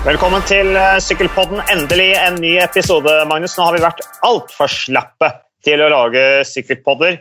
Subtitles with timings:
[0.00, 1.58] Velkommen til eh, Sykkelpodden.
[1.68, 3.52] Endelig en ny episode, Magnus.
[3.58, 5.28] Nå har vi vært altfor slappe
[5.66, 7.18] til å lage sykkelpodder.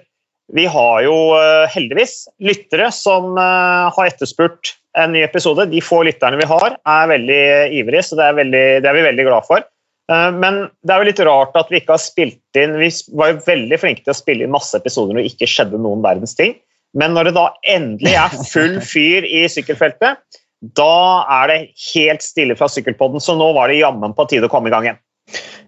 [0.56, 5.68] Vi har jo eh, heldigvis lyttere som eh, har etterspurt en ny episode.
[5.74, 7.44] De få lytterne vi har, er veldig
[7.82, 9.68] ivrige, så det er, veldig, det er vi veldig glad for.
[10.10, 13.44] Men det er jo litt rart at vi ikke har spilt inn Vi var jo
[13.46, 16.56] veldig flinke til å spille inn masse episoder når det ikke skjedde noen verdens ting.
[16.98, 17.44] Men når det da
[17.76, 20.24] endelig er full fyr i sykkelfeltet,
[20.60, 21.60] da er det
[21.94, 24.90] helt stille fra sykkelpodden, så nå var det jammen på tide å komme i gang
[24.90, 25.00] igjen.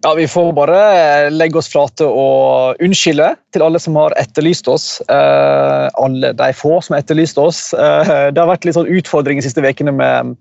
[0.02, 4.86] Ja, Vi får bare legge oss flate og unnskylde til alle som har etterlyst oss.
[5.06, 7.68] Eh, alle de få som har etterlyst oss.
[7.74, 10.34] Eh, det har vært litt sånn utfordring de siste ukene med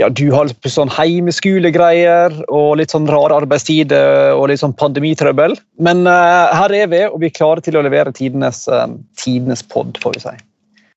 [0.00, 5.56] ja, du har litt sånn heimeskolegreier og litt sånn rare arbeidstider og litt sånn pandemitrøbbel.
[5.80, 8.86] Men eh, her er vi, og vi er klare til å levere tidenes, uh,
[9.20, 10.34] tidenes pod, får vi si.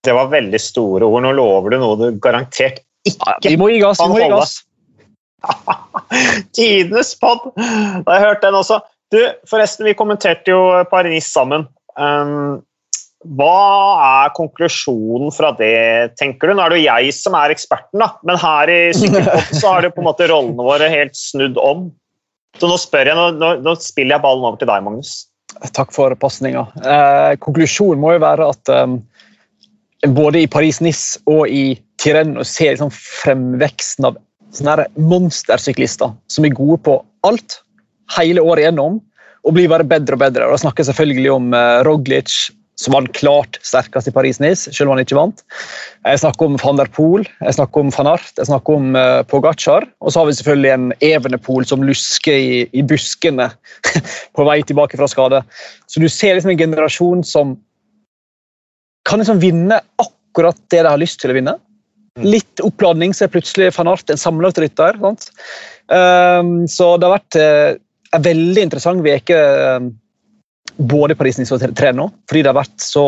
[0.04, 1.24] Det var veldig store ord.
[1.24, 4.02] Nå lover du noe du garantert ikke ja, Vi må gi gass.
[4.02, 4.58] Vi må gi gass.
[6.56, 7.50] Tidenes pod!
[7.56, 8.80] Da har jeg hørt den også.
[9.14, 11.68] Du, forresten, vi kommenterte jo Paris sammen.
[12.00, 12.62] Um,
[13.38, 13.58] hva
[14.04, 16.56] er konklusjonen fra det, tenker du?
[16.58, 18.10] Nå er det jo jeg som er eksperten, da.
[18.28, 21.86] men her i Sykkelpod så har det på en måte rollene våre helt snudd om.
[22.60, 25.14] Så nå jeg, nå, nå, nå spiller jeg ballen over til deg, Magnus.
[25.74, 26.66] Takk for pasninga.
[26.82, 29.00] Eh, konklusjonen må jo være at um,
[30.12, 34.20] både i Paris-Nice og i Tireno ser liksom fremveksten av
[34.54, 37.62] sånne monstersyklister som er gode på alt
[38.18, 39.00] hele året igjennom
[39.44, 40.48] og blir bare bedre og bedre.
[40.48, 42.36] Og da snakker jeg selvfølgelig om uh, Roglic,
[42.80, 45.44] som var klart sterkest i Paris-Nice, selv om han ikke vant.
[46.08, 49.20] Jeg snakker om van der Poel, jeg snakker om van Art, jeg snakker om uh,
[49.30, 49.88] Pogacar.
[50.02, 53.50] Og så har vi selvfølgelig en Evenepool som lusker i, i buskene
[54.36, 55.44] på vei tilbake fra skade.
[55.92, 57.58] Så du ser liksom en generasjon som
[59.08, 61.58] kan liksom vinne akkurat det de har lyst til å vinne.
[62.20, 62.28] Mm.
[62.36, 65.00] Litt oppladning, så er plutselig van Art en samlet rytter.
[65.02, 67.82] Um, så det har vært uh,
[68.14, 69.38] en veldig interessant uke
[69.78, 69.92] um,
[70.78, 73.06] både Paris-Nice og Treno, fordi det har vært så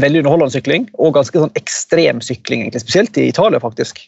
[0.00, 3.60] veldig underholdende sykling og ganske sånn ekstrem sykling, egentlig, spesielt i Italia.
[3.60, 4.02] faktisk.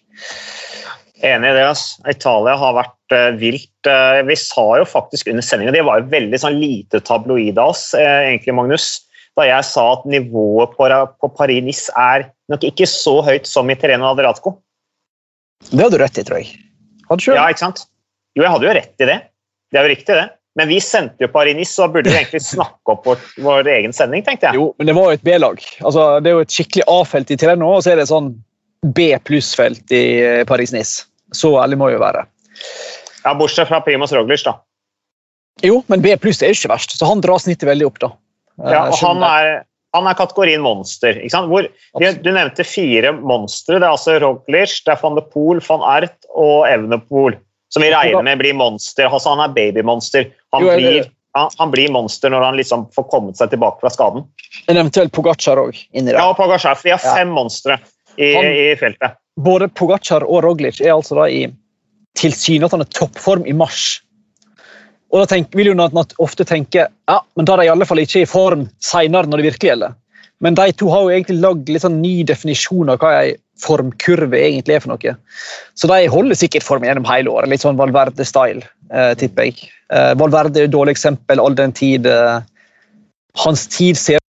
[1.24, 1.64] Enig i det.
[1.66, 1.98] ass.
[2.06, 3.74] Italia har vært uh, vilt.
[3.88, 7.72] Uh, vi sa jo faktisk under sendinga Det var jo veldig sånn lite tabloid av
[7.74, 8.88] oss, uh, egentlig, Magnus
[9.38, 10.88] da jeg sa at nivået på,
[11.22, 14.56] på Paris-Nice er nok ikke så høyt som i Terreno Adriatico.
[15.70, 16.58] Det hadde du rett i, tror jeg.
[17.08, 17.86] Hadde du Ja, ikke sant?
[18.36, 19.18] Jo, jeg hadde jo rett i det.
[19.68, 20.26] Det er jo riktig, det.
[20.58, 24.24] Men vi sendte jo Paris-Nice, så burde vi egentlig snakke opp vår, vår, egen sending,
[24.26, 24.58] tenkte jeg.
[24.58, 25.62] Jo, men det var jo et B-lag.
[25.86, 28.32] Altså, det er jo et skikkelig A-felt i Terreno, og så er det sånn
[28.94, 31.06] B pluss-felt i eh, Paris-Nice.
[31.36, 32.24] Så ærlig må jo være.
[33.22, 34.56] Ja, Bortsett fra Primus Roglic, da.
[35.62, 38.12] Jo, men B pluss er jo ikke verst, så han drar snittet veldig opp, da.
[38.58, 39.50] Ja, og han er,
[39.94, 41.20] han er kategorien monster.
[41.50, 43.78] Hvor, du nevnte fire monstre.
[43.78, 47.38] Det er altså Roglic, det er van de Poel, van Ert og Evnepool.
[47.68, 49.06] Som vi regner med blir monster.
[49.10, 50.30] Altså, han er babymonster.
[50.56, 54.24] Han, blir, han, han, blir monster når han liksom får kommet seg tilbake fra skaden.
[54.66, 56.20] En eventuell Pogacar òg inni der.
[56.20, 57.34] Ja, Pogacar, for vi har fem ja.
[57.36, 57.78] monstre
[58.16, 59.20] i, han, i, feltet.
[59.38, 61.44] Både Pogacar og Roglic er altså da i
[62.18, 63.98] tilsynelatende toppform i mars.
[65.08, 68.02] Og da tenk, vil jo ofte tenke ja, men da er de i alle fall
[68.02, 69.94] ikke i form seinere når det virkelig gjelder.
[70.44, 74.38] Men de to har jo egentlig lagd litt sånn ny definisjon av hva ei formkurve
[74.38, 75.14] egentlig er for noe.
[75.74, 77.50] Så de holder sikkert form gjennom hele året.
[77.50, 79.72] Litt sånn Valverde-style, eh, tipper jeg.
[79.90, 82.38] Eh, Valverde er et dårlig eksempel all den tid eh,
[83.42, 84.22] hans tid ser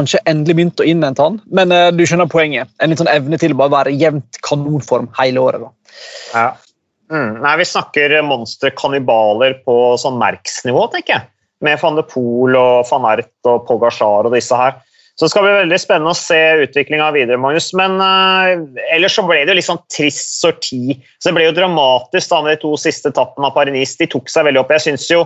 [0.00, 2.70] kanskje endelig begynt å innhente han, men eh, du skjønner poenget.
[2.82, 5.64] En litt sånn evne til å bare være jevnt kanonform hele året.
[5.64, 5.98] da.
[6.34, 6.46] Ja.
[7.14, 11.28] Mm, nei, Vi snakker monsterkannibaler på sånn merksnivå, tenker jeg.
[11.64, 14.74] Med van de Pool og van Ert og Pogasjar og disse her.
[15.14, 17.68] Så det skal bli veldig spennende å se utviklinga videre, Magnus.
[17.78, 20.98] Men uh, ellers så ble det jo litt sånn trist sorti.
[21.22, 24.00] Så det ble jo dramatisk da med de to siste etappene av Paris-Nice.
[24.00, 24.74] De tok seg veldig opp.
[24.74, 25.22] Jeg syns jo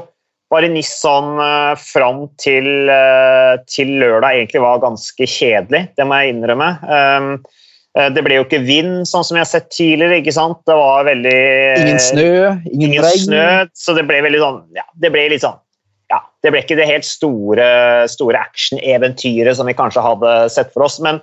[0.53, 5.87] Paris-Nice sånn uh, fram til, uh, til, lørdag egentlig var ganske kjedelig.
[5.97, 6.69] Det må jeg innrømme.
[6.85, 7.33] Um,
[8.15, 10.21] det ble jo ikke vind, sånn som jeg har sett tidligere.
[10.21, 10.61] ikke sant?
[10.69, 11.39] Det var veldig
[11.81, 12.29] Ingen snø,
[12.69, 13.25] ingen, ingen regn.
[13.25, 15.57] Snø, så det ble veldig sånn ja, Det ble litt sånn
[16.09, 17.69] ja, det ble ikke det helt store,
[18.09, 20.99] store action-eventyret som vi kanskje hadde sett for oss.
[21.05, 21.21] Men,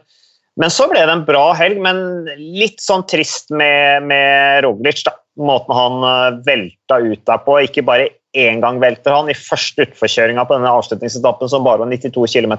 [0.62, 5.02] men, så ble det en bra helg, men litt sånn trist med, med Roglic.
[5.08, 5.16] da.
[5.42, 7.58] Måten han eh, velta ut der på.
[7.66, 9.32] Ikke bare én gang velter han.
[9.32, 12.56] I første utforkjøringa på denne avslutningsetappen, som bare var 92 km,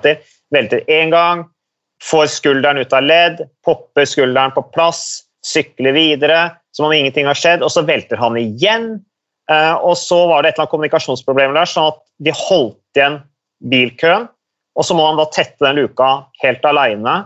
[0.53, 1.47] velter én gang
[2.05, 6.41] Får skulderen ut av ledd, popper skulderen på plass, sykler videre
[6.77, 8.89] som om ingenting har skjedd, og så velter han igjen.
[9.51, 13.21] Eh, og så var det et eller annet kommunikasjonsproblem der, sånn at de holdt igjen
[13.71, 14.29] bilkøen.
[14.77, 16.11] Og så må han da tette den luka
[16.43, 17.23] helt aleine.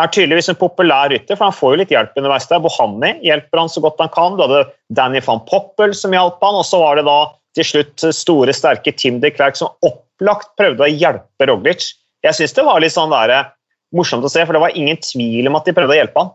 [0.00, 2.60] er tydeligvis en populær rytter, for han får jo litt hjelp underveis der.
[2.64, 4.36] Bohani hjelper han så godt han kan.
[4.36, 7.18] Du hadde Danny van Poppel som hjalp han, og så var det da
[7.56, 11.92] til slutt store, sterke Tim de Klerk som opplagt prøvde å hjelpe Roglic.
[12.24, 13.48] Jeg syns det var litt sånn der, eh,
[13.94, 16.34] morsomt å se, for det var ingen tvil om at de prøvde å hjelpe han.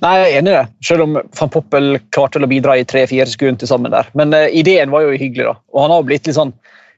[0.00, 3.26] Nei, jeg er enig i det, selv om van Poppel klarte å bidra i tre-fire
[3.28, 4.08] sekunder til sammen der.
[4.16, 5.56] Men uh, ideen var jo hyggelig, da.
[5.74, 6.54] Og han har blitt litt sånn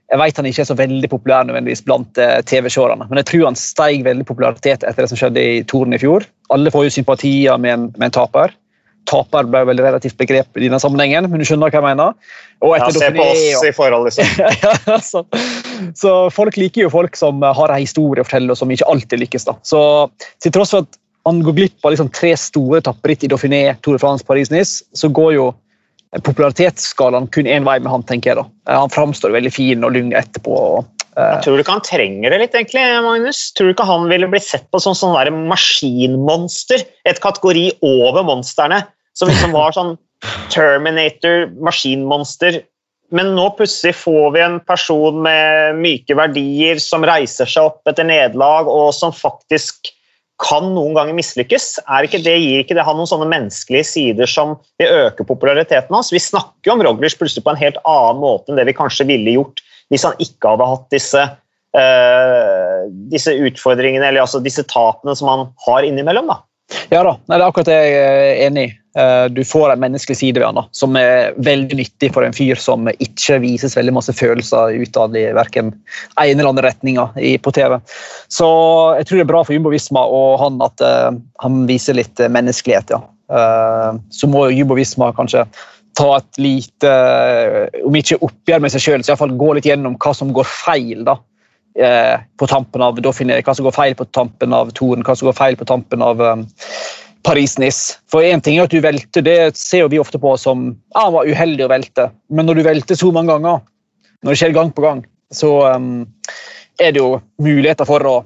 [0.08, 3.42] jeg vet han ikke er så veldig populær nødvendigvis blant eh, TV-seerne, men jeg tror
[3.44, 6.24] han steg veldig popularitet etter det som skjedde i Toren i fjor.
[6.54, 8.54] Alle får jo sympatier med en, med en taper.
[9.08, 12.14] Taper ble vel relativt begrep i denne sammenhengen, men du skjønner hva jeg mener?
[12.60, 14.32] ja, se på oss i forhold, liksom.
[14.90, 15.22] ja, så,
[15.96, 19.22] så, folk liker jo folk som har en historie å fortelle, og som ikke alltid
[19.24, 19.46] lykkes.
[19.48, 19.54] da.
[19.66, 19.80] Så
[20.42, 23.96] til tross for at han går glipp av liksom tre store tapperitt i Dauphiné, Tour
[23.96, 25.48] de France, Paris-Nice, så går jo
[26.24, 28.40] popularitetsskalaen kun én vei med han, tenker jeg.
[28.40, 28.78] da.
[28.80, 30.54] Han framstår veldig fin og lung etterpå.
[31.18, 33.40] Jeg eh, tror du ikke han trenger det litt, egentlig, Magnus?
[33.58, 36.86] Tror du ikke han ville blitt sett på som sånn maskinmonster?
[37.08, 38.84] Et kategori over monstrene,
[39.18, 39.96] som liksom var sånn
[40.50, 42.62] Terminator, maskinmonster.
[43.14, 48.06] Men nå plutselig får vi en person med myke verdier som reiser seg opp etter
[48.08, 49.92] nederlag, og som faktisk
[50.38, 51.80] kan noen ganger mislykkes.
[52.04, 56.12] Ikke det, gir ikke det han noen sånne menneskelige sider som vil øke populariteten hans?
[56.14, 59.08] Vi snakker jo om Roglers plutselig på en helt annen måte enn det vi kanskje
[59.08, 61.22] ville gjort hvis han ikke hadde hatt disse,
[61.80, 66.28] uh, disse utfordringene, eller altså disse tapene som han har innimellom.
[66.28, 66.42] da.
[66.92, 68.74] Ja da, det er akkurat det jeg er enig i.
[68.98, 72.34] Eh, du får en menneskelig side ved han da, som er veldig nyttig for en
[72.36, 77.08] fyr som ikke vises veldig masse følelser utad i verken en eller annen retninga
[77.44, 77.78] på TV.
[78.32, 78.48] Så
[78.98, 81.12] jeg tror det er bra for Jumbo Visma og han at uh,
[81.44, 82.96] han viser litt menneskelighet.
[82.96, 83.02] ja.
[84.08, 85.44] Så må Jumbo Visma kanskje
[85.98, 86.90] ta et lite,
[87.84, 91.02] om ikke oppgjør med seg sjøl, så iallfall gå litt gjennom hva som går feil.
[91.04, 91.18] da
[91.78, 95.36] på tampen av Dauphine, hva som går feil på tampen av Toren, hva som går
[95.38, 96.46] feil på tampen av um,
[97.26, 97.98] Paris-Nice.
[98.10, 101.14] For én ting er at du velter, det ser vi ofte på som ja, han
[101.14, 102.08] var uheldig å velte.
[102.34, 103.62] Men når du velter så mange ganger,
[104.24, 105.04] når det skjer gang på gang,
[105.34, 106.02] så um,
[106.80, 108.16] er det jo muligheter for å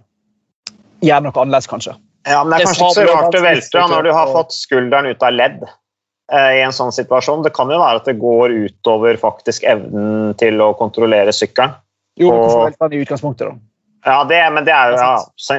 [1.03, 1.97] gjøre noe annerledes, kanskje.
[2.29, 5.11] Ja, men Det er kanskje ikke så rart å velte når du har fått skulderen
[5.11, 7.43] ut av ledd eh, i en sånn situasjon.
[7.43, 11.75] Det kan jo være at det går utover faktisk evnen til å kontrollere sykkelen.
[12.21, 13.69] Jo, men hvorfor velte han i utgangspunktet, da?
[14.03, 15.11] Ja, det, men det er jo ja,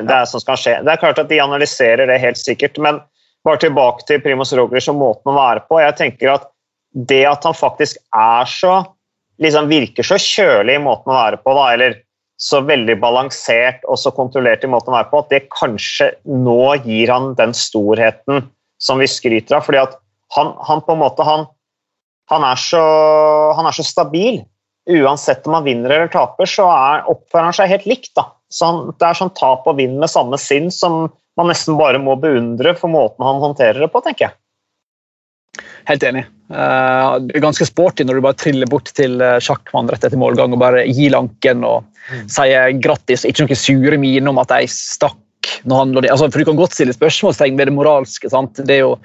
[0.04, 0.74] det er sånn som skal skje.
[0.84, 3.00] Det er klart at De analyserer det helt sikkert, men
[3.48, 5.80] bare tilbake til Primoz Roglic og måten å være på.
[5.80, 6.50] Jeg tenker at
[6.94, 8.84] Det at han faktisk er så
[9.42, 11.96] liksom virker så kjølig i måten å være på, da, eller
[12.44, 16.76] så veldig balansert og så kontrollert i måten å være på, at det kanskje nå
[16.84, 18.48] gir han den storheten
[18.84, 19.66] som vi skryter av.
[19.66, 19.98] fordi at
[20.36, 21.46] han, han på en måte han,
[22.32, 22.82] han, er så,
[23.58, 24.42] han, er så, stabil.
[24.90, 28.12] Uansett om han vinner eller taper, så er, oppfører han seg helt likt.
[28.20, 28.28] da.
[28.54, 31.08] Sånn, det er sånn tap og vinn med samme sinn som
[31.40, 34.38] man nesten bare må beundre for måten han håndterer det på, tenker jeg.
[35.88, 36.24] Helt enig.
[36.54, 40.20] Uh, det er ganske sporty når du bare triller bort til uh, sjakkmann rett etter
[40.20, 42.30] målgang og bare gir lanken og mm.
[42.32, 43.26] sier grattis.
[43.28, 45.20] Ikke noen sure miner om at de stakk.
[45.68, 48.30] når han altså, For Du kan godt stille spørsmålstegn ved det moralske.
[48.32, 48.60] sant?
[48.60, 48.98] Det er jo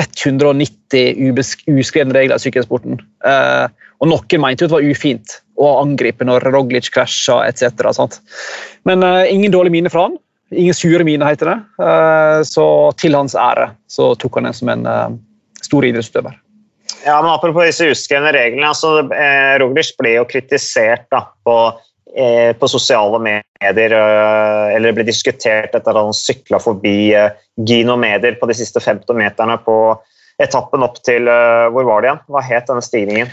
[0.00, 3.00] 190 uskrevne regler i sykkelsporten.
[3.26, 3.68] Uh,
[4.02, 8.18] og noen mente jo det var ufint å angripe når Roglic krasja etc.
[8.88, 10.16] Men ingen dårlig mine fra han.
[10.52, 11.58] Ingen sure mine, heter det.
[11.80, 12.64] Uh, så
[13.00, 15.14] til hans ære så tok han det som en uh,
[15.64, 16.34] stor idrettsutøver.
[17.04, 18.68] Ja, men Apropos disse uskrevne reglene.
[18.68, 21.56] altså eh, Roglic ble jo kritisert da, på,
[22.14, 23.96] eh, på, sosiale medier.
[23.98, 27.32] Eh, eller ble diskutert etter at han sykla forbi eh,
[27.66, 29.76] Gino Medier på de siste 50 meterne på
[30.42, 32.22] etappen opp til Hvor var det igjen?
[32.32, 33.30] Hva het denne stigningen?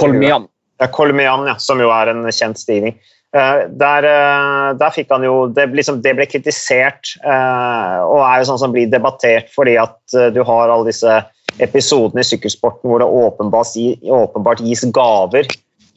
[0.00, 0.48] Kolmian.
[0.78, 2.98] Ja, Kolmian, ja, som jo er en kjent stigning.
[3.36, 8.40] Eh, der, eh, der, fikk han jo det, liksom, det ble kritisert, eh, og er
[8.40, 11.18] jo sånn som blir debattert fordi at du har alle disse
[11.60, 15.48] episodene i sykkelsporten hvor det åpenbart, åpenbart gis gaver.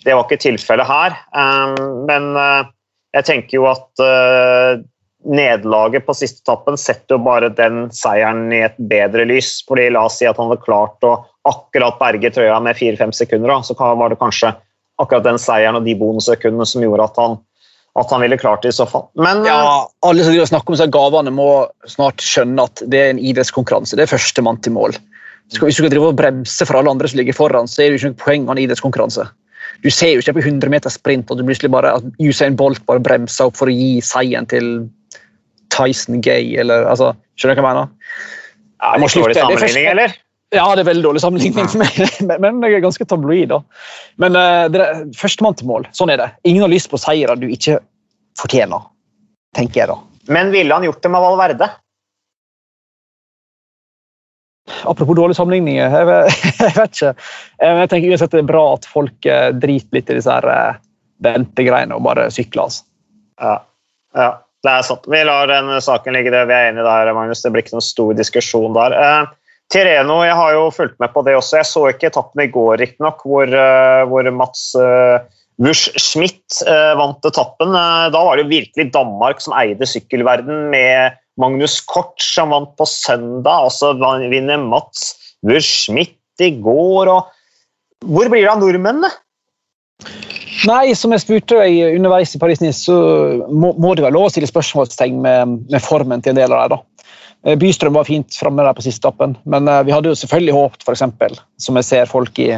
[0.04, 1.16] Det var ikke tilfellet her,
[2.10, 2.32] men
[3.14, 4.02] jeg tenker jo at
[5.28, 9.60] nederlaget på siste etappen setter jo bare den seieren i et bedre lys.
[9.68, 13.54] fordi La oss si at han hadde klart å akkurat berge trøya med fire-fem sekunder,
[13.66, 14.54] så var det kanskje
[15.02, 17.38] akkurat den seieren og de bonussekundene som gjorde at han,
[18.00, 19.08] at han ville klart det i så fall.
[19.18, 21.50] Men, ja, alle som snakker om seg gavene, må
[21.90, 23.98] snart skjønne at det er en idrettskonkurranse.
[23.98, 24.98] Det er førstemann til mål.
[25.52, 28.00] Hvis du skal drive og bremse for alle andre som ligger foran, så er det
[28.00, 29.26] ikke noe poeng av en idrettskonkurranse.
[29.82, 31.42] Du ser jo ikke på 100 meter sprint at,
[31.74, 34.68] bare, at Usain Bolt bare bremser opp for å gi seieren til
[35.74, 36.54] Tyson Gay.
[36.62, 38.28] Eller, altså, skjønner du hva jeg mener?
[38.82, 40.20] Ja, det er dårlig sammenligning, eller?
[40.52, 41.68] Ja, det er veldig dårlig sammenligning,
[42.28, 43.54] men, men jeg er ganske tabloid.
[43.54, 43.62] da.
[44.22, 45.88] Men uh, det er førstemann til mål.
[45.96, 46.30] Sånn er det.
[46.50, 47.80] Ingen har lyst på seire du ikke
[48.40, 48.84] fortjener,
[49.56, 49.98] tenker jeg da.
[50.32, 51.70] Men ville han gjort det med Valverde?
[54.86, 57.12] Apropos dårlige sammenligninger, jeg, vet- jeg vet ikke.
[57.62, 60.38] Eh, men Jeg tenker uansett det er bra at folk eh, driter litt i disse
[60.38, 60.80] her eh,
[61.26, 62.70] ventegreiene og bare sykler.
[62.70, 62.86] Altså.
[63.42, 63.58] Ja,
[64.18, 64.30] ja,
[64.66, 65.06] det er sant.
[65.10, 67.44] Vi lar den saken ligge, det vi er enige der, Magnus.
[67.46, 68.98] Det blir ikke noen stor diskusjon der.
[68.98, 69.38] Eh,
[69.72, 71.62] Tireno, jeg har jo fulgt med på det også.
[71.62, 75.22] Jeg så ikke etappen i går, riktignok, hvor, eh, hvor Mats uh,
[75.62, 77.76] Wusch Schmidt eh, vant etappen.
[77.78, 82.88] Eh, da var det virkelig Danmark som eide sykkelverden, med Magnus Kort som vant på
[82.90, 83.68] søndag.
[83.68, 83.94] Og så
[84.32, 85.14] vinner Mats
[85.46, 87.12] Wusch Schmidt i går.
[87.14, 89.12] Og hvor blir det av nordmennene?
[90.68, 92.96] Nei, som jeg spurte deg underveis i Paris-Nice, så
[93.50, 96.68] må, må det være lov å stille spørsmålstegn med, med formen til en del av
[96.74, 96.84] dem.
[97.46, 100.54] Eh, Bystrøm var fint framme der på siste etappen, men eh, vi hadde jo selvfølgelig
[100.54, 102.52] håpet, eksempel, som jeg ser folk i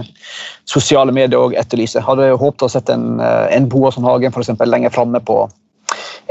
[0.70, 4.72] sosiale medier og etterlyse, hadde jo håpet å sett en, eh, en Boasson Hagen eksempel,
[4.72, 5.46] lenger framme på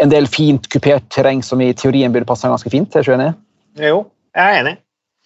[0.02, 2.97] en del fint kupert terreng som i teorien burde passe ganske fint.
[2.97, 3.32] Er du enig?
[3.80, 4.04] Jo,
[4.37, 4.76] jeg er enig.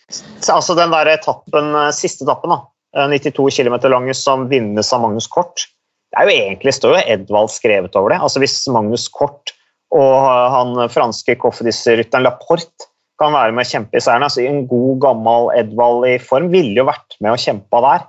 [0.07, 2.61] Så, altså den der etappen, siste etappen, da,
[2.95, 5.67] eh, 92 km lange, som vinnes av Magnus Kort
[6.15, 8.21] Det er jo egentlig står jo Edvald skrevet over det.
[8.23, 9.51] Altså Hvis Magnus Kort
[9.95, 10.15] og
[10.53, 12.87] han franske Cofidis-rytteren Laporte
[13.21, 16.77] kan være med å kjempe i seieren altså En god, gammel Edvald i form ville
[16.77, 18.07] jo vært med og kjempa der.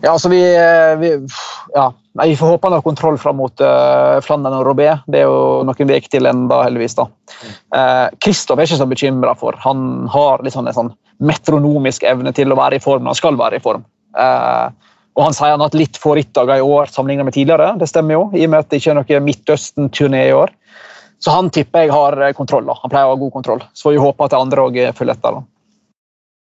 [0.00, 1.10] Ja, altså vi, eh, vi,
[1.74, 1.90] ja.
[2.20, 4.88] Vi får håpe han har kontroll fram mot uh, Flandern og Robé.
[5.06, 6.96] Det er jo noen vek til enda, heldigvis.
[6.98, 7.06] da.
[8.18, 9.54] Kristoff er ikke så bekymra for.
[9.62, 10.90] Han har litt sånn en sånn
[11.22, 13.84] metronomisk evne til å være i form når han skal være i form.
[14.18, 14.72] Uh,
[15.18, 17.74] og Han sier han har hatt litt få rittdager i år sammenlignet med tidligere.
[17.80, 20.52] Det stemmer jo, i og med at det ikke er noe Midtøsten-turné i år.
[21.20, 22.64] Så han tipper jeg har eh, kontroll.
[22.66, 22.78] da.
[22.82, 23.64] Han pleier å ha god kontroll.
[23.74, 25.40] Så får vi håpe at de andre òg følger etter.
[25.40, 25.42] da.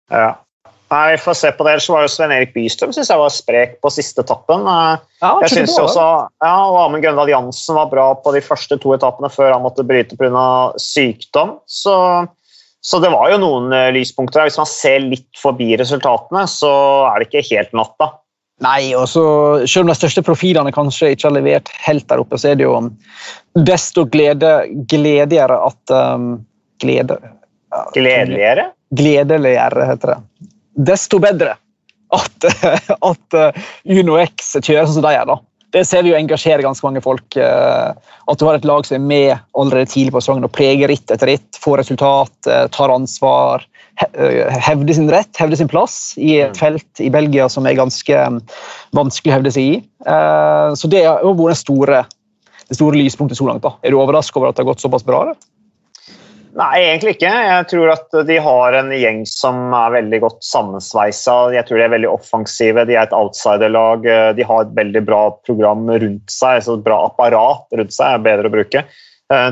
[0.10, 0.30] Ja.
[0.90, 1.74] Nei, Vi får se på det.
[1.76, 4.64] Ellers var jo Sven Erik Bystrøm synes jeg var sprek på siste etappen.
[4.66, 6.06] Eh, Ja, Jeg synes bra, også,
[6.42, 9.86] ja, og Amund Grøndal Jansen var bra på de første to etappene før han måtte
[9.86, 10.74] bryte pga.
[10.80, 11.60] sykdom.
[11.68, 11.94] Så,
[12.82, 14.48] så det var jo noen eh, lyspunkter.
[14.48, 16.72] Hvis man ser litt forbi resultatene, så
[17.12, 18.14] er det ikke helt natta.
[18.64, 19.24] Nei, og så
[19.64, 22.68] Selv om de største profilene kanskje ikke har levert helt der oppe, så er det
[22.68, 22.76] jo
[23.56, 24.52] desto glede,
[24.92, 26.32] gledigere at um,
[26.80, 27.18] Glede
[27.70, 28.70] ja, Gledeligere.
[28.96, 30.48] Gledeligere, heter det.
[30.90, 31.58] Desto bedre
[32.16, 32.48] at,
[33.12, 35.34] at uh, Uno X kjører sånn som de gjør.
[35.34, 35.38] da.
[35.76, 37.38] Det ser vi jo engasjerer ganske mange folk.
[37.38, 37.92] uh,
[38.32, 41.12] At du har et lag som er med allerede tidlig på sesongen og preger ritt
[41.14, 43.68] etter ritt, får resultat, uh, tar ansvar,
[44.00, 46.60] he- uh, sin rett, hevde sin plass i et Mm.
[46.60, 48.42] felt i Belgia som er ganske um,
[48.96, 49.84] vanskelig å hevde seg i.
[50.08, 52.06] Uh, Så det har vært det store,
[52.70, 53.62] det store lyspunktet så langt.
[53.62, 53.76] da.
[53.84, 55.26] Er du overrasket over at det har gått såpass bra?
[55.34, 55.38] Det?
[56.60, 57.30] Nei, egentlig ikke.
[57.30, 61.54] Jeg tror at de har en gjeng som er veldig godt sammensveisa.
[61.54, 62.86] Jeg tror de er veldig offensive.
[62.90, 64.04] De er et outsiderlag.
[64.36, 68.50] De har et veldig bra program rundt seg, et bra apparat rundt seg, er bedre
[68.50, 68.86] å bruke, eh,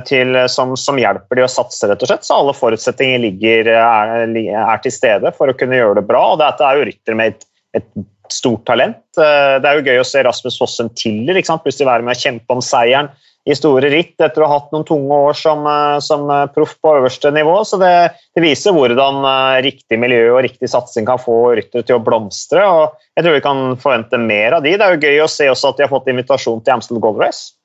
[0.09, 2.25] til, som, som hjelper de å satse, rett og slett.
[2.25, 6.23] Så alle forutsetninger ligger, er, er til stede for å kunne gjøre det bra.
[6.33, 7.45] Og dette er jo rytter med et,
[7.77, 9.03] et stort talent.
[9.19, 12.57] Eh, Det er jo gøy å se Rasmus Fossen Tiller plutselig være med å kjempe
[12.57, 13.11] om seieren
[13.47, 16.75] i store ritt etter å ha hatt noen tunge år som, eh, som eh, proff
[16.83, 17.55] på øverste nivå.
[17.65, 17.93] Så det,
[18.35, 22.65] det viser hvordan eh, riktig miljø og riktig satsing kan få ryttere til å blomstre.
[22.67, 24.75] og Jeg tror vi kan forvente mer av de.
[24.75, 27.23] Det er jo gøy å se også at de har fått invitasjon til Amstel Gold
[27.23, 27.55] Race.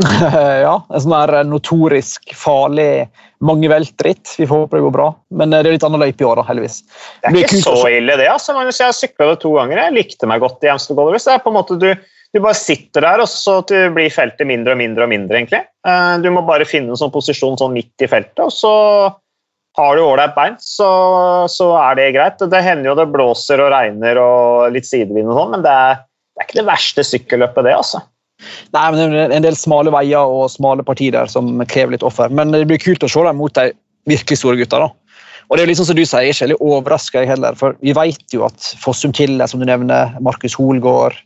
[0.64, 3.04] ja, en sånn her notorisk farlig
[3.44, 4.34] mangeveltritt.
[4.38, 5.08] Vi får håpe det går bra.
[5.36, 6.80] Men eh, det er litt annen løype i år, da, heldigvis.
[7.20, 8.28] Det er ikke så ille, det.
[8.30, 8.56] altså.
[8.56, 8.80] Magnus.
[8.80, 9.82] Jeg har sykla det to ganger.
[9.84, 11.90] Jeg likte meg godt i Amstel Gold Det er på en måte du,
[12.32, 15.64] du bare sitter der, og så blir feltet mindre og mindre og mindre, egentlig.
[15.88, 18.72] Eh, Du må bare finne en sånn posisjon sånn midt i feltet, og så
[19.76, 20.88] har du ålreit bein, så,
[21.48, 22.40] så er det greit.
[22.40, 26.02] Det hender jo det blåser og regner og litt sidevind og sånn, men det er,
[26.32, 28.02] det er ikke det verste sykkelløpet, det, altså.
[28.74, 32.06] Nei, men det er en del smale veier og smale partier der som krever litt
[32.06, 32.32] offer.
[32.32, 33.70] Men det blir kult å se dem mot de
[34.10, 34.82] virkelig store gutta.
[34.82, 34.90] da.
[35.48, 37.56] Og det er jo liksom som du sier, er ikke veldig overraska, heller.
[37.60, 41.18] For vi vet jo at Fossum Kille, som du nevner, Markus Holgaard,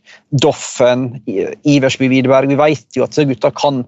[0.43, 3.85] Doffen, Iversby Widerberg Vi vet jo at disse gutta kan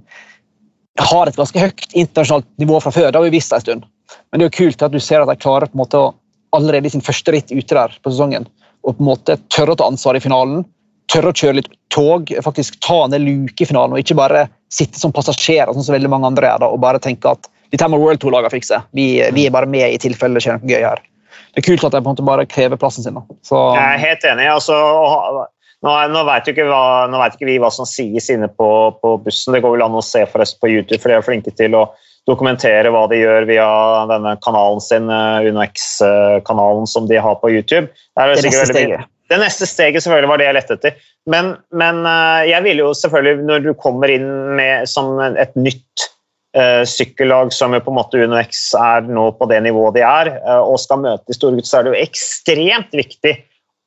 [0.99, 3.11] har et ganske høyt internasjonalt nivå fra før.
[3.11, 3.85] Det har vi visst en stund.
[4.31, 6.09] Men det er jo kult at du ser at de klarer på en måte å
[6.55, 8.47] allerede i sin første ritt ute der på sesongen
[8.87, 10.63] og på en måte tørre å ta ansvar i finalen.
[11.09, 14.99] Tørre å kjøre litt tog, faktisk ta ned luke i finalen, og ikke bare sitte
[15.01, 17.97] som passasjerer sånn som veldig mange andre er da, og bare tenke at dette må
[18.01, 18.77] World Tour-lagene fikse.
[18.93, 21.01] Vi, vi er bare med i tilfelle det skjer noe gøy her.
[21.53, 23.17] Det er kult at de på en måte bare krever plassen sin.
[23.17, 23.23] da.
[23.45, 24.45] Så, Jeg er helt enig.
[24.53, 24.75] altså
[25.79, 28.49] Nå, er- nå vet jo ikke, hva, nå vet ikke vi hva som sies inne
[28.51, 28.67] på,
[28.99, 29.53] på bussen.
[29.55, 31.85] Det går vel an å se forresten på YouTube, for de er flinke til å
[32.27, 33.67] dokumentere hva de gjør via
[34.11, 37.87] denne kanalen sin, eh, UnoX-kanalen som de har på YouTube.
[37.87, 39.07] Det er det sikkert neste veldig mye- steget.
[39.29, 41.01] Det neste steget selvfølgelig var det jeg lette etter.
[41.29, 46.09] Men, men eh, jeg ville jo selvfølgelig, når du kommer inn med, som et nytt
[46.57, 50.31] uh, sykkellag som jo på en måte UnoX er nå på det nivået de er,
[50.47, 53.35] uh, og skal møte de store gutta, så er det jo ekstremt viktig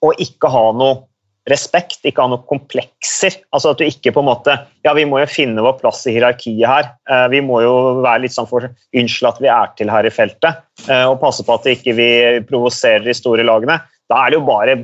[0.03, 1.03] å ikke ha noe
[1.51, 3.41] respekt, ikke ha noen komplekser.
[3.51, 4.55] Altså at du ikke på en måte
[4.87, 6.93] Ja, vi må jo finne vår plass i hierarkiet her.
[7.33, 10.63] Vi må jo være litt sånn for Unnskyld at vi er til her i feltet,
[10.87, 13.81] og passe på at vi ikke provoserer de store lagene.
[14.11, 14.77] Da er det jo bare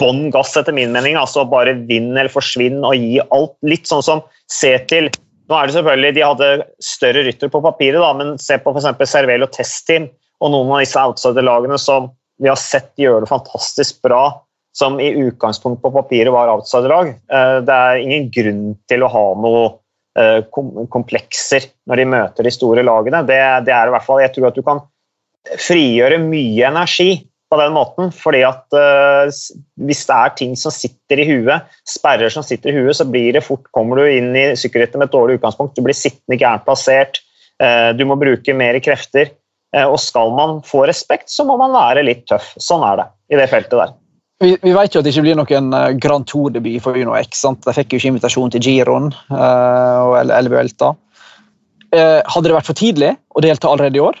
[0.00, 1.16] bånn gass, etter min mening.
[1.18, 3.56] altså Bare vinn eller forsvinn og gi alt.
[3.66, 5.10] Litt sånn som se til
[5.46, 6.46] Nå er det selvfølgelig, De hadde
[6.82, 9.04] større rytter på papiret, da, men se på f.eks.
[9.06, 10.08] Servel og Test-team
[10.42, 12.08] og noen av disse outsider-lagene som
[12.42, 14.24] vi har sett gjøre det fantastisk bra,
[14.76, 17.14] som i utgangspunkt på papiret var outsider-lag.
[17.14, 19.62] Eh, det er ingen grunn til å ha noe
[20.18, 20.42] eh,
[20.92, 23.22] komplekser når de møter de store lagene.
[23.30, 23.38] Det,
[23.70, 24.82] det er i hvert fall, Jeg tror at du kan
[25.62, 27.10] frigjøre mye energi
[27.50, 28.12] på den måten.
[28.12, 29.30] fordi at uh,
[29.86, 33.36] Hvis det er ting som sitter i huet, sperrer som sitter i huet, så blir
[33.36, 35.76] det fort, kommer du inn i sykkelrittet med et dårlig utgangspunkt.
[35.76, 37.22] Du blir sittende gærent plassert.
[37.62, 39.32] Uh, du må bruke mer krefter.
[39.76, 42.52] Uh, og skal man få respekt, så må man være litt tøff.
[42.62, 43.96] Sånn er det i det feltet der.
[44.42, 47.40] Vi, vi vet jo at det ikke blir noen Grand Tour-debut for Uno X.
[47.40, 47.62] Sant?
[47.64, 50.90] De fikk jo ikke invitasjon til Giron eller Vuelta.
[51.88, 54.18] Hadde det vært for tidlig å delta allerede i år?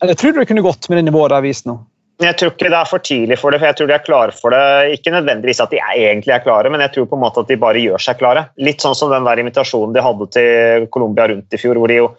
[0.00, 1.76] Eller tror du det kunne gått med det nivået de har vist nå?
[2.20, 4.34] Jeg tror ikke det er for tidlig for det, for jeg tror de er klare
[4.36, 4.64] for det.
[4.98, 7.56] Ikke nødvendigvis at de egentlig er klare, men jeg tror på en måte at de
[7.60, 8.42] bare gjør seg klare.
[8.60, 11.96] Litt sånn som den der invitasjonen de hadde til Colombia rundt i fjor, hvor de
[12.02, 12.10] jo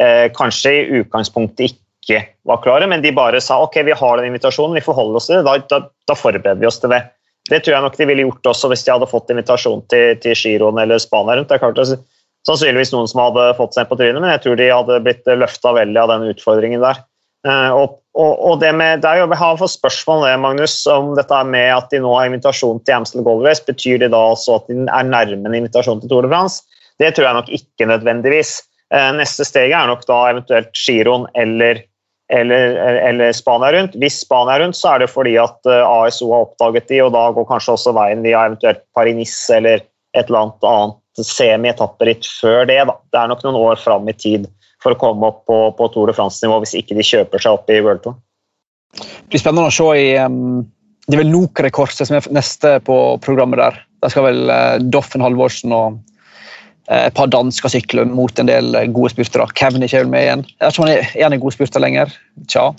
[0.00, 4.30] eh, kanskje i utgangspunktet ikke var klare, men de bare sa ok, vi har den
[4.30, 7.02] invitasjonen, vi forholder oss til det, da, da, da forbereder vi oss til det.
[7.50, 10.36] Det tror jeg nok de ville gjort også hvis de hadde fått invitasjon til, til
[10.38, 11.52] Giroen eller Spania rundt.
[11.52, 12.00] Det er klart,
[12.48, 15.76] sannsynligvis noen som hadde fått seg på trynet, men jeg tror de hadde blitt løfta
[15.76, 17.04] veldig av den utfordringen der.
[17.48, 21.42] Eh, og, og, og det med, der jeg har fått spørsmål det, Magnus, om dette
[21.48, 23.64] med at de nå har invitasjon til Amstel Gold Race.
[23.66, 26.66] Betyr det da også at de er nærme en invitasjon til Tour de France?
[27.00, 28.58] Det tror jeg nok ikke nødvendigvis.
[28.92, 31.84] Eh, neste steget er nok da eventuelt Giroen eller,
[32.28, 32.76] eller,
[33.08, 33.96] eller, Spania rundt.
[34.02, 37.28] Hvis Spania rundt, så er det fordi at eh, ASO har oppdaget de, og da
[37.36, 39.86] går kanskje også veien via eventuelt Paris-Nice eller
[40.18, 42.82] et eller annet annet semi-etapperitt før det.
[42.88, 42.96] Da.
[43.12, 44.48] Det er nok noen år fram i tid
[44.82, 47.70] for å komme opp på, på Tour de France-nivå hvis ikke de kjøper seg opp
[47.72, 48.18] i World Tour.
[48.96, 50.62] Det blir spennende å se i um,
[51.06, 53.82] Det er vel Nokere-korset som er neste på programmet der.
[54.02, 56.00] Der skal vel uh, Doffen Halvorsen og
[56.90, 59.46] uh, et par dansker sykle mot en del gode spurtere.
[59.58, 60.46] Kevin er ikke vel med igjen.
[60.56, 62.16] Jeg vet ikke om han er, er en god spurter lenger.
[62.50, 62.70] Tja.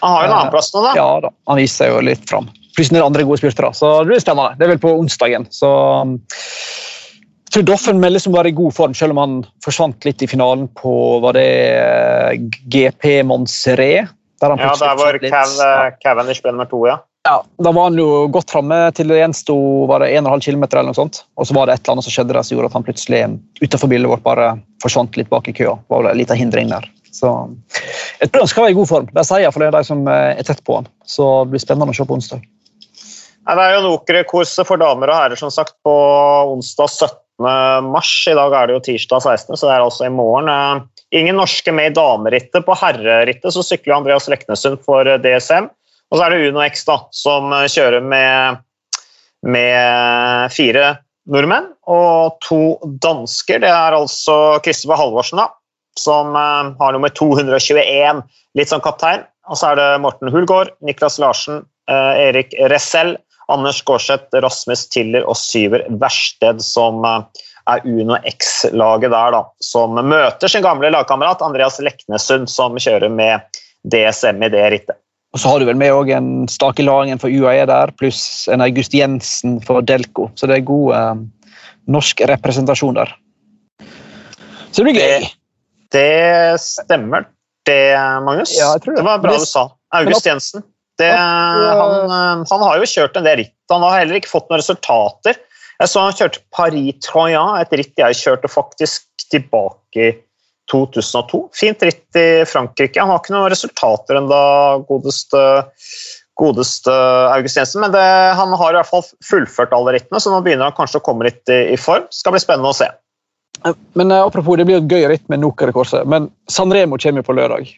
[0.00, 0.96] Han har jo en annen plass nå, da.
[0.98, 1.34] Ja, da.
[1.52, 2.50] Han viser seg jo litt fram.
[2.74, 3.70] Plutselig er det andre gode spurtere.
[3.76, 4.56] Så det blir spennende.
[4.58, 5.46] Det er vel på onsdagen.
[5.54, 6.16] Så um,
[7.52, 10.68] tror Doffen meldes som var i god form, selv om han forsvant litt i finalen
[10.78, 14.16] på var det eh, GP Montserrat.
[14.40, 15.50] Der ja, der var Cav,
[16.00, 16.94] Cavendish ble nummer to, ja.
[17.28, 17.34] ja.
[17.60, 21.20] Da var han jo godt framme til det gjensto 1,5 km, eller noe sånt.
[21.36, 23.20] og så var det et eller annet som skjedde der som gjorde at han plutselig
[23.60, 25.76] utenfor bildet vårt bare forsvant litt bak i køa.
[25.76, 26.88] Det var vel en liten hindring der.
[27.12, 27.34] Så
[28.22, 29.12] jeg tror han skal være i god form.
[29.12, 30.88] Det sier iallfall de som eh, er tett på han.
[31.04, 32.48] Så det blir spennende å se på onsdag.
[33.50, 35.92] Det er jo Nokre-kurset for damer og herrer som sagt på
[36.54, 37.08] onsdag 17
[37.40, 38.12] mars.
[38.28, 40.50] I dag er det jo tirsdag 16., så det er altså i morgen.
[40.52, 40.82] Eh,
[41.20, 42.64] ingen norske med i damerittet.
[42.66, 45.70] På herrerittet så sykler Andreas Leknesund for eh, DSM.
[46.10, 48.60] Og så er det Uno X da, som eh, kjører med,
[49.46, 50.92] med fire
[51.30, 53.62] nordmenn og to dansker.
[53.62, 55.50] Det er altså Kristoffer Halvorsen, da,
[55.98, 58.22] som har nummer 221,
[58.58, 59.26] litt som kaptein.
[59.50, 63.16] Og så er det Morten Hulgaard, Niklas Larsen, Erik Ressel
[63.50, 69.44] Anders Gårdseth, Rasmus Tiller og Syver Versted som eh, er Uno X-laget der, da.
[69.62, 73.60] Som møter sin gamle lagkamerat Andreas Leknesund, som kjører med
[73.90, 75.00] DSM i det rittet.
[75.30, 78.64] Og så har du vel med òg en Stake Laringen for UAE der, pluss en
[78.64, 80.26] August Jensen for Delco.
[80.34, 81.20] Så det er god eh,
[81.90, 83.12] norsk representasjon der.
[84.70, 85.28] Så det blir gøy.
[85.28, 85.30] Det,
[85.94, 87.28] det stemmer,
[87.66, 87.82] det,
[88.26, 88.56] Magnus.
[88.58, 88.96] Ja, det.
[88.96, 89.06] det.
[89.06, 89.68] var bra du sa.
[90.00, 90.66] August Jensen.
[91.00, 93.56] Det, han, eh, han, har jo kjørt en del ritt.
[93.72, 95.38] Han har heller ikke fått noen resultater.
[95.80, 100.10] Jeg så Han kjørte Paris-Troyan, et ritt jeg kjørte faktisk tilbake i
[100.70, 101.42] 2002.
[101.56, 103.00] Fint ritt i Frankrike.
[103.00, 104.40] Han har ikke noen resultater ennå,
[104.88, 105.42] godeste,
[106.38, 106.94] godeste
[107.32, 108.06] August Jensen, men det,
[108.38, 111.26] han har i hvert fall fullført alle rittene, så nå begynner han kanskje å komme
[111.26, 112.06] litt i, i form.
[112.14, 112.90] Skal bli spennende å se.
[113.98, 117.36] Men uh, Apropos, det blir et gøy ritt med Nokere-korset, men Sanremo kommer jo på
[117.36, 117.72] lørdag.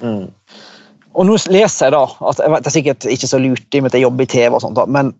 [0.00, 0.30] Mm.
[1.18, 3.92] Og nå leser jeg da at Det er sikkert ikke så lurt, i og med
[3.92, 5.12] at jeg jobber i TV, og sånt, men,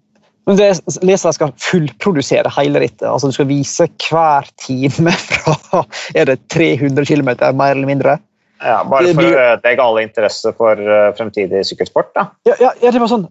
[0.46, 0.70] men det
[1.02, 3.08] leser jeg skal fullprodusere hele rittet.
[3.10, 8.18] Altså Du skal vise hver time fra er det 300 km, mer eller mindre.
[8.60, 12.10] Ja, Bare for å ødelegge alle interesse for uh, fremtidig sykkelsport?
[12.16, 12.26] da.
[12.48, 13.28] Ja, ja, ja, det var sånn,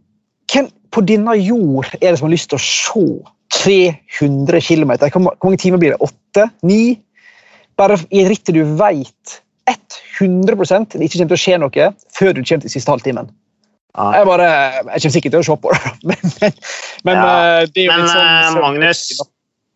[0.49, 3.03] Hvem på denne jord er det som har lyst til å se
[4.17, 4.95] 300 km?
[5.13, 5.99] Hvor mange timer blir det?
[6.01, 6.47] Åtte?
[6.65, 6.97] Ni?
[7.77, 9.35] Bare i et ritt du veit
[10.19, 10.57] 100
[10.95, 13.29] det ikke kommer til å skje noe før du kommer til siste halvtimen.
[13.97, 14.09] Ja.
[14.19, 14.49] Jeg, bare,
[14.93, 16.57] jeg kommer sikkert til å se på det, men,
[17.07, 17.29] men, ja.
[17.29, 19.01] Eh, det er jo men, litt sånn, eh, Magnus,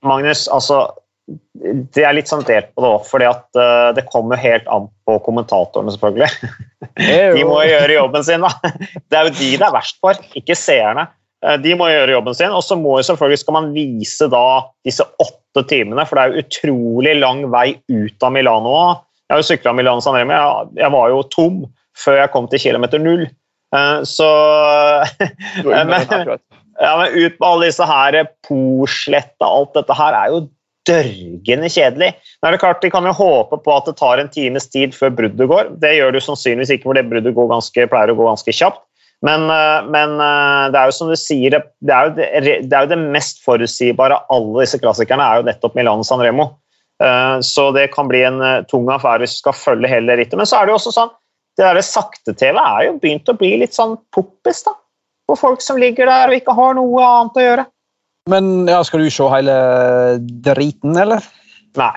[0.05, 0.83] Magnus, altså
[1.63, 5.17] det er litt sånn delt på det òg, for uh, det kommer helt an på
[5.23, 6.49] kommentatorene, selvfølgelig.
[7.37, 8.73] De må gjøre jobben sin, da.
[9.09, 11.07] Det er jo de det er verst for, ikke seerne.
[11.43, 14.45] Uh, de må gjøre jobben sin, og så må jo selvfølgelig skal man vise da
[14.87, 18.75] disse åtte timene, for det er jo utrolig lang vei ut av Milano.
[19.33, 20.35] Jeg har sykla Milano San Remo,
[20.77, 21.63] jeg, var jo tom
[21.97, 23.23] før jeg kom til kilometer null.
[23.73, 24.27] Uh, så
[25.65, 30.43] men, ja, men ut med alle disse her Porsletta, alt dette her er jo
[30.85, 32.11] dørgende kjedelig.
[32.13, 34.93] Nå er det klart, De kan jo håpe på at det tar en times tid
[34.93, 35.73] før bruddet går.
[35.81, 38.83] Det gjør det sannsynligvis ikke, for det bruddet ganske, pleier å gå ganske kjapt.
[39.23, 42.27] Men, eh, men, eh, det er jo som du sier, det er jo det,
[42.67, 46.19] det, er jo det mest forutsigbare av alle disse klassikerne er jo nettopp Milano San
[46.19, 46.49] Remo.
[47.03, 48.39] Eh, så det kan bli en
[48.69, 50.37] tung affære hvis du skal følge hele rittet.
[50.39, 51.11] Men så er det jo også sånn,
[51.59, 54.73] det der sakte-TV er jo begynt å bli litt sånn poppis da,
[55.29, 57.67] for folk som ligger der og ikke har noe annet å gjøre.
[58.31, 59.55] Men ja, skal du se hele
[60.45, 61.25] driten, eller?
[61.79, 61.93] Nei,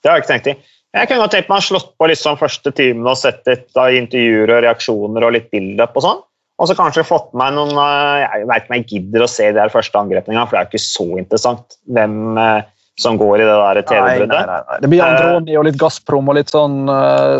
[0.00, 0.56] det har jeg ikke tenkt i.
[0.96, 3.92] Jeg kunne tenkt meg å slått på litt sånn første timen og sett litt av
[3.92, 6.22] intervjuer og reaksjoner og litt build-up og sånn.
[6.58, 9.50] Og så kanskje fått meg noen eh, Jeg vet ikke om jeg gidder å se
[9.54, 12.64] de første angrepene, for det er jo ikke så interessant hvem eh,
[12.98, 14.74] som går i det der TV-bruddet.
[14.82, 17.38] Det blir Androni og litt Gazprom og litt sånn uh,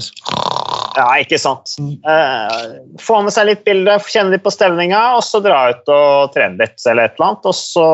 [0.99, 1.77] ja, ikke sant.
[2.07, 6.33] Uh, få med seg litt bilder, kjenne litt på stemninga, og så dra ut og
[6.35, 6.75] trene litt.
[6.87, 7.87] eller et eller annet, Og så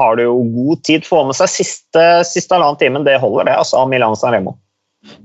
[0.00, 1.04] har du jo god tid.
[1.04, 3.04] Få med seg siste, siste halvannen timen.
[3.04, 3.58] Det holder, det.
[3.60, 4.56] altså, av Milan San Remo.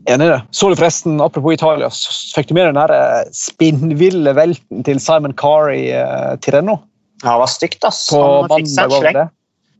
[0.09, 0.41] Enig i det.
[0.55, 1.89] Så du forresten, Apropos Italia,
[2.35, 6.79] fikk du med den der eh, spinnville velten til Simon Carr i uh, Tireno?
[7.23, 7.83] Ja, det var stygt.
[7.87, 8.05] ass.
[8.11, 9.27] På mandag var det.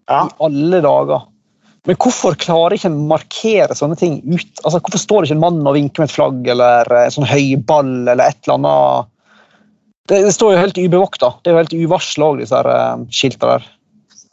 [0.07, 0.25] Ja.
[0.25, 1.27] I alle dager.
[1.85, 4.47] Men hvorfor klarer ikke en markere sånne ting ut?
[4.63, 7.91] Altså, hvorfor står ikke en mann og vinker med et flagg eller en sånn høyball
[8.07, 9.11] eller et eller annet?
[10.09, 11.31] Det, det står jo helt ubevokta.
[11.41, 13.67] Det er jo helt uvarsla òg, disse her, uh, der.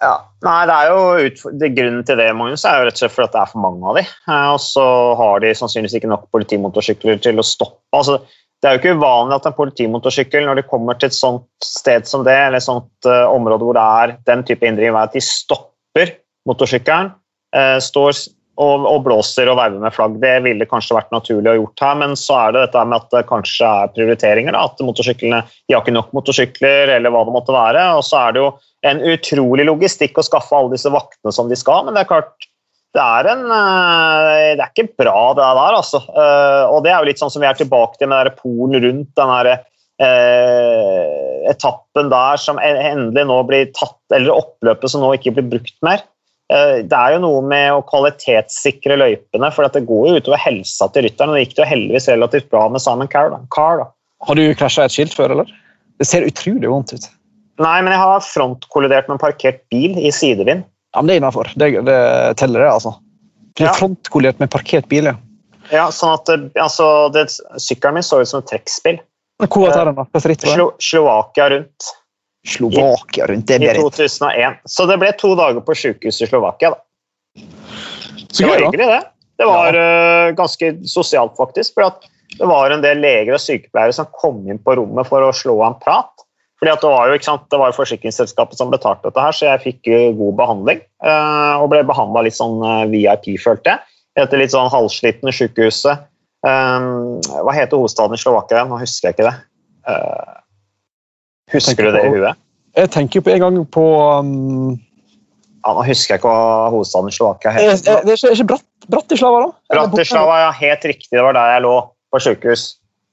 [0.03, 3.15] Ja, Nei, det er jo det, Grunnen til det Magnus, er jo rett og slett
[3.15, 4.09] fordi det er for mange av dem.
[4.27, 4.87] Eh, og så
[5.21, 7.85] har de sannsynligvis ikke nok politimotorsykler til å stoppe.
[7.95, 8.19] Altså,
[8.62, 12.09] det er jo ikke uvanlig at en politimotorsykkel når de kommer til et sånt sted
[12.09, 15.23] som det, eller et sånt uh, område hvor det er den type hindring, at de
[15.23, 16.17] stopper
[16.49, 17.22] motorsykkelen Eh,
[17.53, 18.17] står
[18.61, 20.19] og, og, blåser og veiver med flagg.
[20.23, 23.15] Det ville kanskje vært naturlig å gjort her, men så er det dette med at
[23.15, 24.57] det kanskje er prioriteringer.
[24.57, 27.87] Da, at motorsyklene de har ikke nok motorsykler, eller hva det måtte være.
[27.97, 28.51] Og så er det jo
[28.88, 32.49] en utrolig logistikk å skaffe alle disse vaktene som de skal, men det er klart
[32.93, 35.77] det er, en, eh, det er ikke bra, det der.
[35.79, 36.03] altså.
[36.12, 39.15] Eh, og det er jo litt sånn som vi er tilbake til med Polen rundt
[39.17, 39.62] den der,
[40.05, 45.79] eh, etappen der som endelig nå blir tatt, eller oppløpet som nå ikke blir brukt
[45.81, 46.05] mer.
[46.53, 50.88] Eh, det er jo noe med å kvalitetssikre løypene, for det går jo utover helsa
[50.93, 51.33] til rytteren.
[51.33, 53.35] og Det gikk jo heldigvis relativt bra med Simon Carr.
[53.55, 53.87] Car,
[54.23, 55.51] har du krasja et skilt før, eller?
[55.99, 57.09] Det ser utrolig vondt ut.
[57.62, 60.65] Nei, men jeg har frontkollidert med en parkert bil i sidevind.
[60.93, 61.51] Ja, men Det er innafor.
[61.57, 61.99] Det, det,
[62.41, 62.95] teller, det, altså.
[63.57, 63.73] Du ja.
[63.77, 65.17] frontkollidert med en parkert bil, ja.
[65.73, 66.29] Ja, sånn at
[66.61, 67.29] altså, det,
[67.62, 69.01] Sykkelen min så ut som et trekkspill.
[69.43, 70.05] Hvor var den, da?
[70.07, 71.93] Hva Slovakia rundt.
[72.48, 73.62] Slovakia rundt det.
[73.62, 74.62] I 2001.
[74.64, 76.74] Så det ble to dager på sjukehus i Slovakia.
[76.74, 76.81] da.
[78.38, 79.02] Det var hyggelig, det.
[79.38, 81.74] Det var uh, ganske sosialt, faktisk.
[81.74, 81.94] for
[82.38, 85.61] Det var en del leger og sykepleiere som kom inn på rommet for å slå
[85.66, 86.11] en prat.
[86.59, 90.37] Fordi Det var jo det var forsikringsselskapet som betalte dette, her, så jeg fikk god
[90.38, 90.83] behandling.
[91.05, 93.87] Uh, og ble behandla litt sånn uh, VIP, følte jeg.
[94.22, 96.09] Etter litt sånn halvslitne sykehuset.
[96.42, 98.64] hva heter hovedstaden i Slovakia?
[98.66, 100.41] Nå husker jeg ikke det.
[101.53, 102.41] Husker du det i huet?
[102.79, 103.87] Jeg tenker på en gang på
[104.25, 104.77] um...
[105.61, 107.83] ja, Nå husker jeg ikke hva hovedstaden Slovakia heter.
[108.07, 109.51] Det er ikke, ikke Brat, Bratislava, da?
[109.75, 110.55] Bratislava, ja.
[110.57, 111.11] Helt riktig.
[111.12, 111.75] Det var der jeg lå
[112.12, 112.65] på sykehus.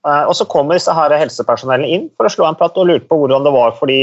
[0.07, 3.07] Eh, og så kommer disse her helsepersonellene inn for å slå en prat og lurte
[3.09, 3.99] på hvordan det var for de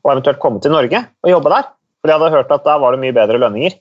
[0.00, 1.66] å eventuelt komme til Norge og jobbe der.
[2.00, 3.76] For de hadde hørt at der var det mye bedre lønninger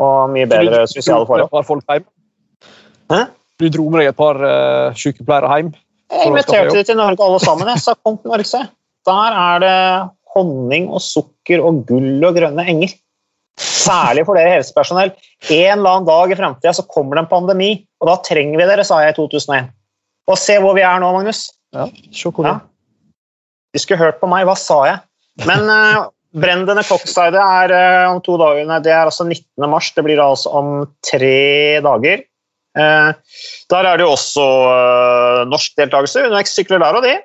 [0.00, 2.08] og mye bedre sosiale forhold.
[3.10, 3.20] Hæ?
[3.60, 5.72] Du dro med deg et par uh, sykepleiere hjem?
[6.10, 7.68] Jeg inviterte de til Norge alle sammen.
[7.70, 8.62] Jeg sa kom til Norge,
[9.08, 9.76] der er det
[10.34, 12.94] honning og sukker og gull og grønne enger.
[13.60, 15.12] Særlig for dere helsepersonell.
[15.50, 18.86] En eller annen dag i fremtida kommer det en pandemi, og da trenger vi dere,
[18.86, 19.70] sa jeg i 2001.
[20.30, 21.48] Og se hvor vi er nå, Magnus.
[21.74, 22.62] Ja, sjokolade.
[22.62, 22.66] ja.
[23.74, 24.46] De skulle hørt på meg.
[24.48, 25.02] Hva sa jeg?
[25.46, 28.66] Men uh, Brendene Cockside er uh, om to dager.
[28.82, 29.46] Det er altså 19.
[29.70, 29.92] mars.
[29.94, 30.72] Det blir altså om
[31.06, 32.24] tre dager.
[32.78, 33.12] Uh,
[33.70, 34.46] der er det jo også
[35.50, 36.26] norsk deltakelse.
[36.30, 37.16] UNOX sykler der og de.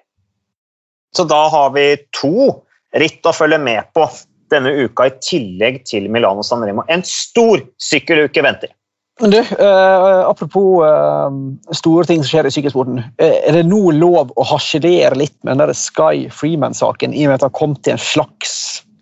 [1.15, 2.51] Så da har vi to
[2.95, 4.07] ritt å følge med på
[4.53, 6.83] denne uka, i tillegg til Milano San Remo.
[6.91, 8.73] En stor sykkeluke venter.
[9.21, 11.31] Men du, uh, Apropos uh,
[11.71, 12.99] store ting som skjer i sykkelsporten.
[13.21, 17.31] Uh, er det nå lov å harselere litt med den der Sky Freeman-saken, i og
[17.31, 18.57] med at det har kommet til en slags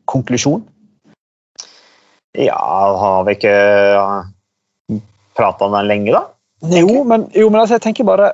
[0.10, 0.62] konklusjon?
[2.38, 2.62] Ja,
[3.02, 3.58] har vi ikke
[5.38, 6.28] prata om den lenge, da?
[6.78, 8.32] Jo, men, jo, men altså, jeg tenker bare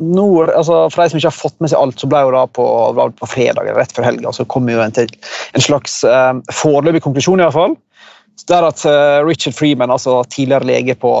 [0.00, 2.44] nord, altså, For de som ikke har fått med seg alt, så ble jo da
[2.46, 2.64] på,
[3.18, 5.10] på fredag rett før helga så kom jo en, til,
[5.56, 7.76] en slags eh, foreløpig konklusjon, i hvert fall.
[8.48, 11.12] Det er at eh, Richard Freeman, altså tidligere lege på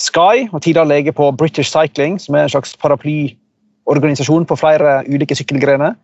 [0.00, 5.36] Sky og tidligere lege på British Cycling, som er en slags paraplyorganisasjon på flere ulike
[5.36, 5.96] sykkelgrener,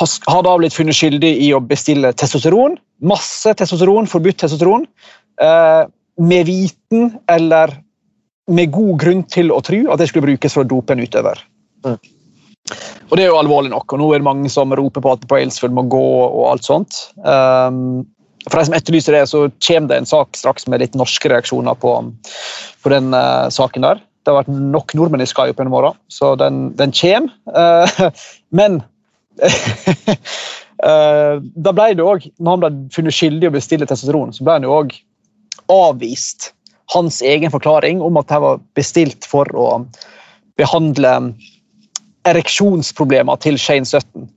[0.00, 2.78] har da blitt funnet skyldig i å bestille testosteron.
[3.04, 4.88] Masse testosteron, forbudt testosteron.
[5.42, 5.82] Eh,
[6.18, 7.74] med viten eller
[8.50, 11.40] med god grunn til å tro at det skulle brukes for å dope en utøver.
[11.86, 11.98] Mm.
[13.10, 15.26] Og Det er jo alvorlig nok, og nå er det mange som roper på at
[15.28, 16.04] Brailsford må gå.
[16.24, 17.00] og alt sånt.
[17.20, 18.06] Um,
[18.48, 21.76] for de som etterlyser det, så kommer det en sak straks med litt norske reaksjoner
[21.80, 21.92] på,
[22.84, 24.02] på den uh, saken der.
[24.24, 27.32] Det har vært nok nordmenn i Sky opp gjennom åra, så den, den kommer.
[27.52, 28.10] Uh,
[28.58, 28.80] men
[30.84, 31.36] uh,
[31.68, 34.68] da ble det òg, når han ble funnet skyldig å bestille testosteron, så ble han
[34.68, 34.96] jo òg
[35.72, 36.52] avvist
[36.92, 39.68] hans egen forklaring om at det var bestilt for å
[40.58, 41.14] behandle
[42.28, 44.28] ereksjonsproblemer til Shane Sutton.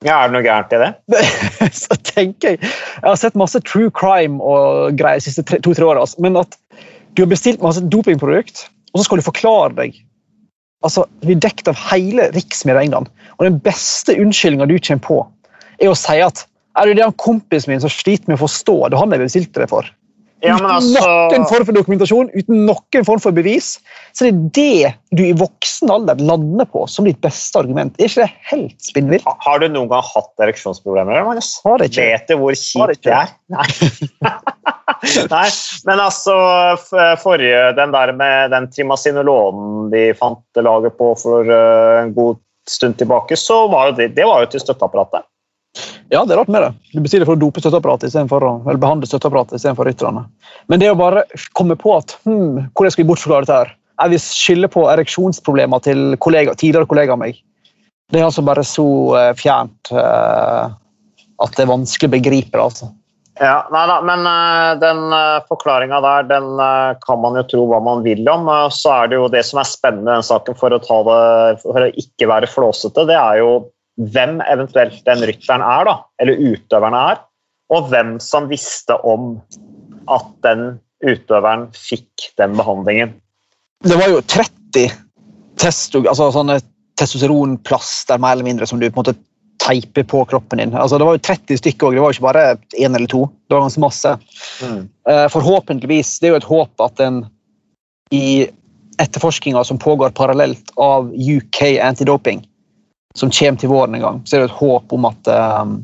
[0.00, 0.92] Ja, Er det noe gærent i det?
[1.82, 6.06] så tenker Jeg jeg har sett masse true crime og greier de siste to-tre åra.
[6.06, 6.22] Altså.
[6.24, 6.56] Men at
[7.16, 9.98] du har bestilt masse dopingprodukt, og så skal du forklare deg
[10.86, 15.18] altså, Vi er dekket av hele riksmedia England, og den beste unnskyldninga du kommer på,
[15.80, 16.46] er å si at
[16.78, 19.68] er det han kompisen min som sliter med å forstå det han jeg bestilte det
[19.72, 19.88] for.
[20.40, 21.02] Ja, uten altså...
[21.30, 23.74] noen form for dokumentasjon, uten noen form for bevis.
[24.16, 27.96] Så det er det du i voksen alder lander på som ditt beste argument.
[27.98, 29.28] Er ikke det helt spinnvilt?
[29.44, 31.24] Har du noen gang hatt ereksjonsproblemer?
[31.26, 31.52] Magnus?
[31.64, 32.08] Har ikke.
[32.14, 33.34] Vet du hvor kjipt det er?
[33.52, 33.68] Nei.
[35.34, 35.46] Nei.
[35.88, 36.36] Men altså,
[37.22, 42.98] forrige, den der med den trimasinolonen de fant laget på for eh, en god stund
[43.00, 45.26] tilbake, så var jo det, det var jo til støtteapparatet.
[46.10, 46.70] Ja, det er rart med det.
[46.90, 50.24] Du bestiller for å dope støtteapparatet istedenfor å eller behandle støtteapparatet istedenfor rytterne.
[50.66, 51.22] Men det å bare
[51.54, 53.70] komme på at hm, hvordan skal vi bortforklare dette her?
[54.00, 57.38] Jeg vil skylde på ereksjonsproblemer til kollega, tidligere kollegaer av meg.
[58.10, 60.72] Det er altså bare så uh, fjernt uh,
[61.44, 62.64] at det er vanskelig å begripe det.
[62.64, 62.90] altså.
[63.40, 65.04] Ja, nei da, men uh, den
[65.46, 66.48] forklaringa der den
[67.06, 68.50] kan man jo tro hva man vil om.
[68.74, 71.86] så er det jo det som er spennende i den saken, for å, det, for
[71.86, 73.60] å ikke være flåsete, det er jo
[74.00, 77.20] hvem eventuelt den rytteren er, da, eller utøveren er,
[77.70, 79.36] og hvem som visste om
[80.10, 83.14] at den utøveren fikk den behandlingen.
[83.84, 84.90] Det var jo 30
[85.60, 86.58] testo, altså sånne
[87.00, 89.16] testosteronplaster mer eller mindre som du på en måte
[89.60, 90.72] teiper på kroppen din.
[90.74, 92.44] Altså, det var jo 30 stykker òg, det var jo ikke bare
[92.80, 93.26] én eller to.
[93.48, 94.14] Det var ganske masse.
[94.64, 94.80] Mm.
[95.08, 97.22] Uh, forhåpentligvis, det er jo et håp at en
[98.16, 98.48] i
[99.00, 102.42] etterforskninga som pågår parallelt av UK Antidoping,
[103.18, 105.30] som kommer til våren en gang, så er det et håp om at
[105.62, 105.78] um,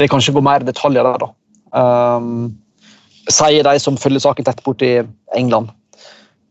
[0.00, 1.24] det kanskje går mer detaljer der.
[1.24, 1.30] da.
[1.72, 2.50] Um,
[3.30, 4.98] sier de som følger saken tett borti
[5.36, 5.72] England.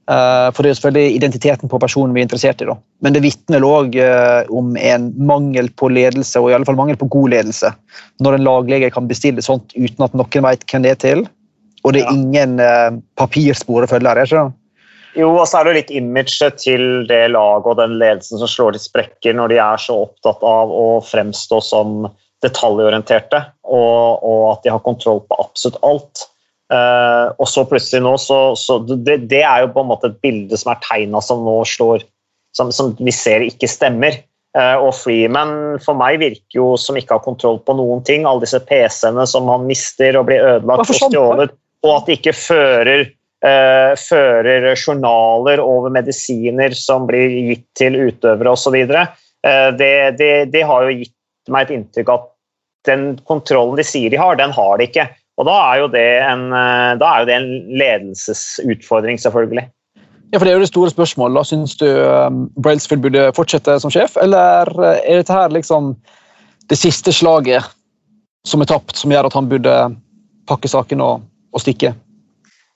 [0.09, 2.69] Uh, for det er selvfølgelig identiteten på personen vi er interessert i.
[2.69, 2.75] da.
[3.05, 6.97] Men det vitner òg uh, om en mangel på ledelse, og i alle fall mangel
[6.97, 7.69] på god ledelse.
[8.23, 11.27] Når en laglege kan bestille sånt uten at noen vet hvem det er til,
[11.85, 12.15] og det er ja.
[12.17, 14.09] ingen uh, papirspor å følge.
[14.09, 14.57] Er ikke det?
[15.17, 18.75] Jo, og så er det litt imaget til det laget og den ledelsen som slår
[18.75, 22.03] til sprekker når de er så opptatt av å fremstå som
[22.45, 26.27] detaljorienterte og, og at de har kontroll på absolutt alt.
[26.69, 30.19] Uh, og så plutselig nå, så, så det, det, er jo på en måte et
[30.21, 32.05] bilde som er tegna som nå slår
[32.53, 34.21] som, som, vi ser ikke stemmer.
[34.57, 38.27] Uh, og Freeman for meg virker jo som ikke har kontroll på noen ting.
[38.29, 42.35] Alle disse PC-ene som han mister og blir ødelagt og stjålet, og at de ikke
[42.37, 43.07] fører
[43.39, 48.75] Uh, fører journaler over medisiner som blir gitt til utøvere osv.
[48.75, 51.15] Eh, det, det, det har jo gitt
[51.47, 52.25] meg et inntrykk at
[52.89, 55.07] den kontrollen de sier de har, den har de ikke.
[55.39, 57.49] Og da er jo det en, er jo det en
[57.79, 59.69] ledelsesutfordring, selvfølgelig.
[60.33, 61.47] Ja, for Det er jo det store spørsmålet.
[61.47, 64.67] Syns du um, Brailsfield burde fortsette som sjef, eller
[64.99, 65.93] er dette her liksom
[66.69, 67.65] det siste slaget
[68.45, 69.77] som er tapt, som gjør at han burde
[70.49, 71.25] pakke saken og,
[71.55, 71.95] og stikke?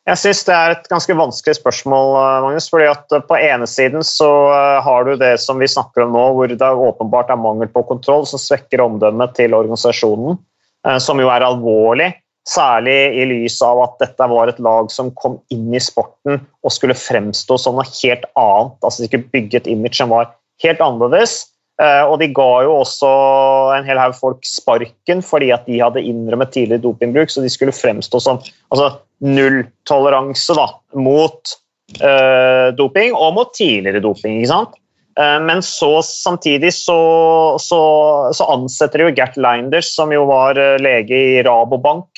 [0.04, 2.10] Jeg synes Det er et ganske vanskelig spørsmål.
[2.20, 5.70] Eh, Magnus, fordi at eh, På ene siden så eh, har du det som vi
[5.72, 10.38] snakker om nå, hvor det åpenbart er mangel på kontroll, som svekker omdømmet til organisasjonen,
[11.00, 12.10] som jo er alvorlig.
[12.44, 16.74] Særlig i lys av at dette var et lag som kom inn i sporten og
[16.76, 18.76] skulle fremstå som noe helt annet.
[18.84, 20.34] altså Ikke bygge et image som var
[20.66, 21.53] helt annerledes.
[21.82, 23.10] Eh, og de ga jo også
[23.74, 27.74] en hel haug folk sparken fordi at de hadde innrømmet tidlig dopingbruk, så de skulle
[27.74, 28.38] fremstå som
[28.70, 28.92] altså,
[29.26, 30.54] nulltoleranse
[31.02, 31.56] mot
[32.04, 34.38] uh, doping og mot tidligere doping.
[34.38, 34.78] ikke sant?
[35.18, 37.00] Uh, men så samtidig så,
[37.62, 37.82] så,
[38.38, 42.12] så ansetter de jo Gert Leinders, som jo var lege i Rabobank.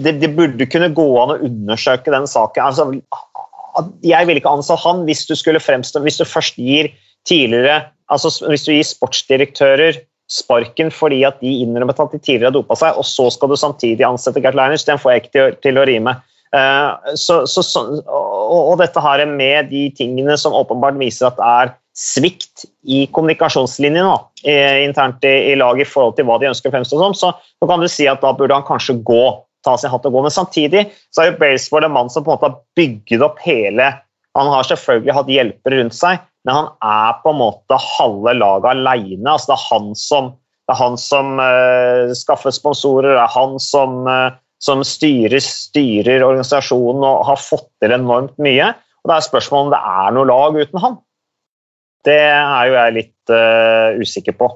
[0.00, 2.64] Det, de burde kunne gå an å undersøke den saken.
[2.64, 6.90] Altså, jeg ville ikke ansatt han hvis du fremstå Hvis du først gir
[7.28, 12.56] tidligere altså Hvis du gir sportsdirektører sparken fordi at de innrømmet at de tidligere har
[12.56, 15.56] dopa seg, og så skal du samtidig ansette Gert Leiners, den får jeg ikke til,
[15.66, 16.16] til å rime.
[16.52, 21.38] Uh, så, så, så, og, og, dette her med de tingene som åpenbart viser at
[21.38, 24.18] det er svikt i kommunikasjonslinjen da,
[24.84, 27.68] internt i, i laget i forhold til hva de ønsker å fremstå som, så, så
[27.68, 29.24] kan du si at da burde han kanskje gå,
[29.64, 30.24] ta sin hatt og gå.
[30.24, 33.40] Men samtidig så er jo Brailsford en mann som på en måte har bygget opp
[33.44, 33.92] hele
[34.32, 38.70] Han har selvfølgelig hatt hjelpere rundt seg, men han er på en måte halve laget
[38.72, 39.26] alene.
[39.30, 40.30] Altså det er han som,
[40.70, 47.06] er han som uh, skaffer sponsorer, det er han som, uh, som styrer, styrer, organisasjonen
[47.06, 48.72] og har fått til enormt mye.
[49.02, 50.98] Og Det er spørsmålet om det er noe lag uten han.
[52.02, 54.50] Det er jo jeg litt uh, usikker på.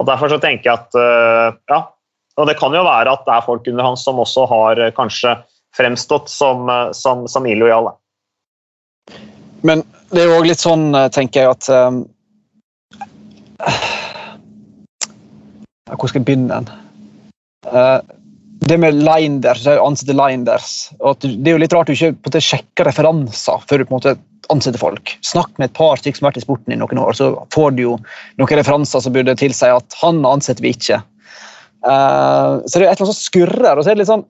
[0.00, 1.80] Og Derfor så tenker jeg at ja,
[2.40, 5.34] og det kan jo være at det er folk under han som også har kanskje
[5.76, 7.92] fremstått som, som, som illojale.
[9.66, 12.00] Men det er jo òg litt sånn, eh, tenker jeg, at um,
[15.90, 16.62] Hvor skal jeg begynne?
[17.66, 18.00] Uh,
[18.60, 22.42] det med Linders, ansette Linders og Det er jo litt rart du ikke på det,
[22.44, 24.16] sjekker referanser før du på en måte
[24.50, 25.12] ansetter folk.
[25.26, 27.76] Snakk med et par stykker som har vært i sporten i noen år, så får
[27.76, 27.94] du jo
[28.40, 30.98] noen referanser som burde tilsi at han ansetter vi ikke.
[31.86, 33.76] Uh, så det er et eller annet som skurrer.
[33.76, 34.26] og så er det litt sånn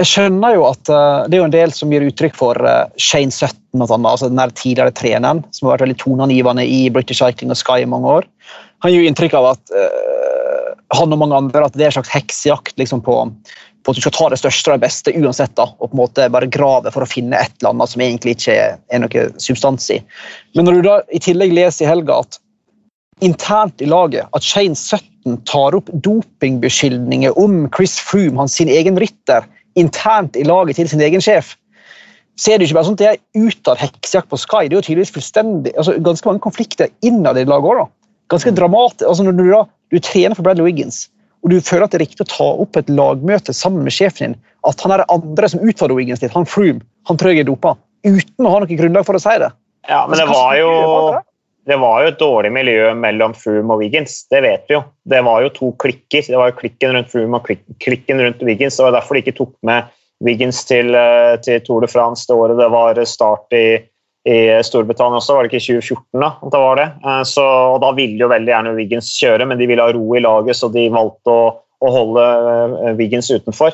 [0.00, 2.90] jeg skjønner jo at uh, det er jo en del som gir uttrykk for uh,
[2.98, 7.22] Shane Sutton, og sånt, altså den tidligere treneren, som har vært veldig toneangivende i British
[7.22, 8.26] Cycling og Sky i mange år.
[8.82, 11.98] Han gir jo inntrykk av at uh, han og mange andre at det er en
[12.00, 15.54] slags heksejakt liksom, på, på, at du skal ta det største og det beste uansett,
[15.54, 18.34] da, og på en måte bare grave for å finne et eller annet som egentlig
[18.34, 20.02] ikke er noe substans i.
[20.58, 22.42] Men når du da i tillegg leser i helga at
[23.22, 28.98] internt i laget at Shane Sutton tar opp dopingbeskyldninger om Chris Froome, hans sin egen
[28.98, 29.46] rytter,
[29.80, 31.54] internt i laget til sin egen sjef,
[32.36, 34.66] så er det ikke bare at det er utad heksejakt på Sky.
[34.66, 37.92] Det er jo tydeligvis fullstendig, altså ganske mange konflikter innad i laget òg.
[38.32, 38.56] Ganske mm.
[38.58, 39.04] dramatisk.
[39.08, 39.60] Altså når du, da,
[39.94, 41.04] du trener for Bradley Wiggins,
[41.44, 44.32] og du føler at det er riktig å ta opp et lagmøte sammen med sjefen
[44.32, 47.44] din, at han er det andre som utfordrer Wiggins litt, han Froome, han tror jeg
[47.44, 47.74] er dopa,
[48.06, 49.52] uten å ha noe grunnlag for å si det.
[49.90, 50.70] Ja, men det var jo
[51.66, 54.18] det var jo et dårlig miljø mellom Froome og Wiggins.
[54.32, 54.82] Det vet vi jo.
[55.08, 56.26] Det var jo to klikker.
[56.26, 57.48] Det var jo klikken rundt Froome og
[57.80, 58.76] klikken rundt Wiggins.
[58.76, 59.88] Det var derfor de ikke tok med
[60.24, 63.80] Wiggins til, eh, til Tour de France det året det var start i,
[64.28, 65.38] i Storbritannia også.
[65.38, 66.30] Var det ikke i 2014 da?
[66.52, 66.88] det var det?
[67.00, 70.04] Eh, så, og da ville jo veldig gjerne Wiggins kjøre, men de ville ha ro
[70.14, 71.48] i laget, så de valgte å,
[71.80, 72.28] å holde
[72.84, 73.72] eh, Wiggins utenfor.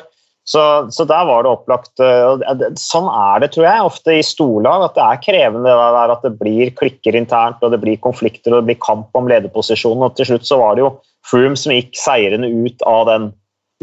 [0.51, 4.89] Så, så, der var det opplagt eh, Sånn er det, tror jeg, ofte i storlag.
[4.89, 8.59] At det er krevende det at det blir klikker internt, og det blir konflikter og
[8.59, 10.03] det blir kamp om lederposisjonen.
[10.09, 10.95] Og til slutt så var det jo
[11.29, 13.27] Froome som gikk seirende ut av den,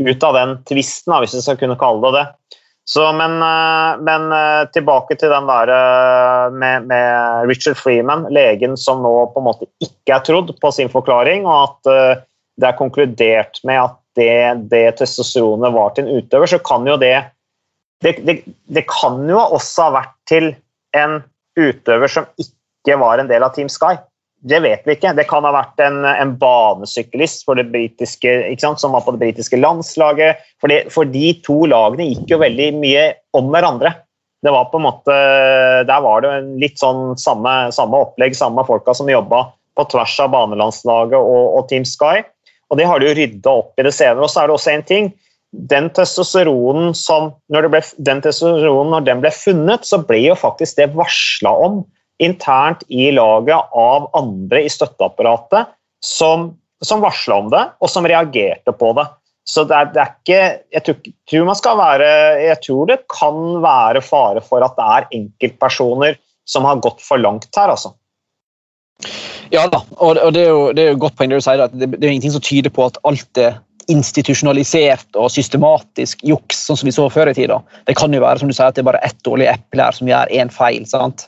[0.02, 2.54] ut av den tvisten, hvis vi skal kunne kalle det det.
[2.88, 5.72] Så, men, eh, men, eh, tilbake til den der
[6.52, 10.92] med, med, Richard Freeman, legen som nå på en måte ikke er trodd på sin
[10.92, 12.26] forklaring, og at
[12.58, 16.98] det er konkludert med at det, det testosteronet var til en utøver, så kan jo
[17.00, 17.16] det,
[18.04, 20.52] det det, det kan jo også ha vært til
[20.98, 21.20] en
[21.58, 23.96] utøver som ikke var en del av Team Sky.
[24.38, 25.16] Det vet vi ikke.
[25.18, 27.56] Det kan ha vært en, en banesyklist som
[28.94, 30.44] var på det britiske landslaget.
[30.62, 33.96] For, det, for, de to lagene gikk jo veldig mye om hverandre.
[34.38, 35.14] Det var på en måte,
[35.88, 40.30] Der var det litt sånn samme, samme opplegg, samme folka som jobba på tvers av
[40.30, 42.22] banelandslaget og, og Team Sky.
[42.68, 44.24] Og det har de jo rydda opp i det senere.
[44.26, 45.10] Og så er det også en ting.
[45.72, 50.80] Den testosteronen, som, når, ble, den testosteronen når den ble funnet, så ble jo faktisk
[50.80, 51.82] det varsla om
[52.22, 55.70] internt i laget av andre i støtteapparatet
[56.04, 56.50] som,
[56.84, 59.06] som varsla om det, og som reagerte på det.
[59.48, 60.40] Så det er, det er, ikke
[60.76, 60.98] jeg tror,
[61.30, 62.08] tror, man skal være
[62.44, 66.18] Jeg tror det kan være fare for at det er enkeltpersoner
[66.48, 67.94] som har gått for langt her, altså.
[69.54, 71.72] Ja da, og det er jo, det er jo godt poeng det du sier, at
[71.72, 73.56] det, det er ingenting som tyder på at alt er
[73.88, 77.56] institusjonalisert og systematisk juks, sånn som vi så før i tida.
[77.88, 79.96] Det kan jo være som du sier, at det er bare ett dårlig eple her
[79.96, 80.84] som gjør én feil.
[80.88, 81.24] sant?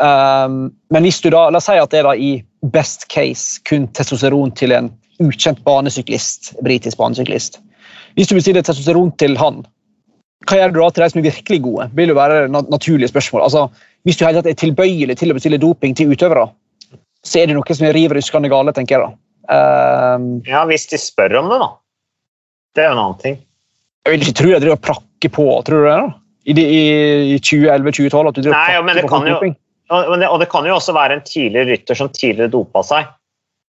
[0.00, 2.34] Um, men hvis du da, la oss si at det er da i
[2.72, 7.60] best case kun testosteron til en ukjent banesyklist, britisk banesyklist.
[8.16, 9.62] Hvis du bestiller testosteron til han,
[10.48, 11.88] hva gjør du da til de som er virkelig gode?
[11.90, 13.44] Det vil jo være naturlige spørsmål.
[13.44, 13.66] Altså,
[14.08, 16.48] hvis du er tilbøyelig til å bestille doping til utøvere,
[17.26, 19.10] så er det noe som er riv ruskende gale, tenker jeg da.
[19.50, 21.70] Uh, ja, hvis de spør om det, da.
[22.76, 23.38] Det er jo en annen ting.
[24.06, 25.96] Jeg vil ikke tro jeg driver og prakker på, tror du det?
[26.00, 26.10] da?
[26.44, 29.56] i, i, i 2011-2012 at du driver Nei, og prakker på kan jo-
[29.90, 33.08] Og det, og det kan jo også være en tidligere rytter som tidligere dopa seg,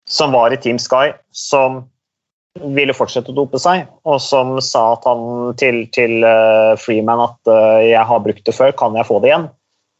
[0.06, 1.84] som var i Team Sky, som
[2.60, 4.98] ville fortsette å dope seg, og som sa
[5.56, 9.30] til, til uh, Freeman at uh, 'jeg har brukt det før, kan jeg få det
[9.30, 9.48] igjen'?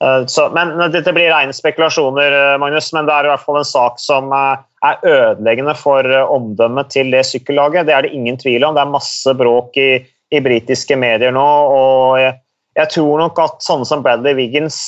[0.04, 3.60] Eh, så, men Dette blir rene spekulasjoner, eh, Magnus, men det er i hvert fall
[3.60, 7.88] en sak som eh, er ødeleggende for omdømmet til det sykkellaget.
[7.88, 8.76] Det er det ingen tvil om.
[8.76, 9.90] Det er masse bråk i,
[10.32, 11.48] i britiske medier nå.
[11.76, 12.38] og jeg,
[12.78, 14.78] jeg tror nok at sånne som Bradley Wiggins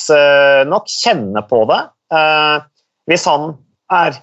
[0.65, 1.81] nok kjenner på det.
[3.11, 3.51] Hvis han
[3.91, 4.15] er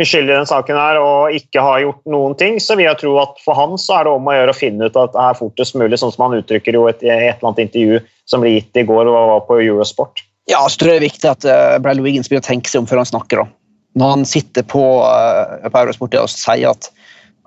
[0.00, 3.12] uskyldig i den saken her og ikke har gjort noen ting, så vil jeg tro
[3.20, 5.38] at for han så er det om å gjøre å finne ut at det er
[5.38, 8.56] fortest mulig, sånn som han uttrykker jo et, i et eller annet intervju som ble
[8.56, 10.24] gitt i går og var på Eurosport.
[10.50, 12.82] Ja, så tror jeg det er viktig at uh, Bradley Wiggins begynner å tenke seg
[12.82, 13.42] om før han snakker.
[13.42, 13.46] da.
[14.00, 16.88] Når han sitter på, uh, på Eurosport og sier at,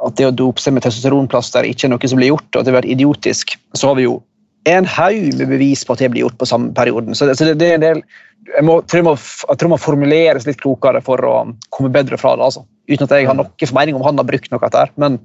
[0.06, 2.68] at det å dope seg med testosteronplaster ikke er noe som blir gjort, og at
[2.68, 4.20] det har vært idiotisk, så har vi jo
[4.66, 7.18] en haug med bevis på at det blir gjort på samme perioden.
[7.18, 8.02] Så det, så det, det er en del,
[8.50, 11.36] jeg, må, tror jeg, må, jeg tror man formuleres litt klokere for å
[11.76, 12.48] komme bedre fra det.
[12.48, 12.66] altså.
[12.90, 14.88] Uten at jeg har noe formening om han har brukt noe dette.
[15.02, 15.20] Men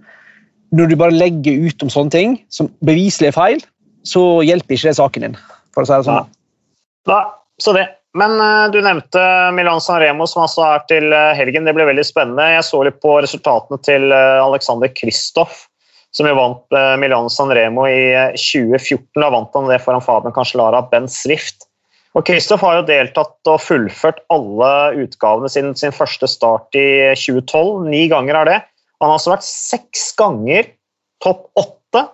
[0.76, 3.64] når du bare legger ut om sånne ting som beviselig er feil,
[4.06, 5.40] så hjelper ikke det saken din.
[5.74, 6.28] for å si det sånn.
[7.08, 7.24] Nei,
[7.62, 7.86] så det.
[8.18, 9.22] Men eh, du nevnte
[9.54, 11.66] Milan San Remo, som altså er til eh, helgen.
[11.66, 12.48] Det blir veldig spennende.
[12.56, 15.66] Jeg så litt på resultatene til eh, Alexander Kristoff,
[16.10, 19.04] som jo vant Milan San Remo i eh, 2014.
[19.20, 21.68] Da vant han det foran Fabian Cancellara Ben Swift.
[22.18, 24.70] Og Kristoff har jo deltatt og fullført alle
[25.04, 27.86] utgavene siden sin første start i 2012.
[27.86, 28.58] Ni ganger er det.
[28.98, 30.72] Han har altså vært seks ganger
[31.22, 32.08] topp åtte.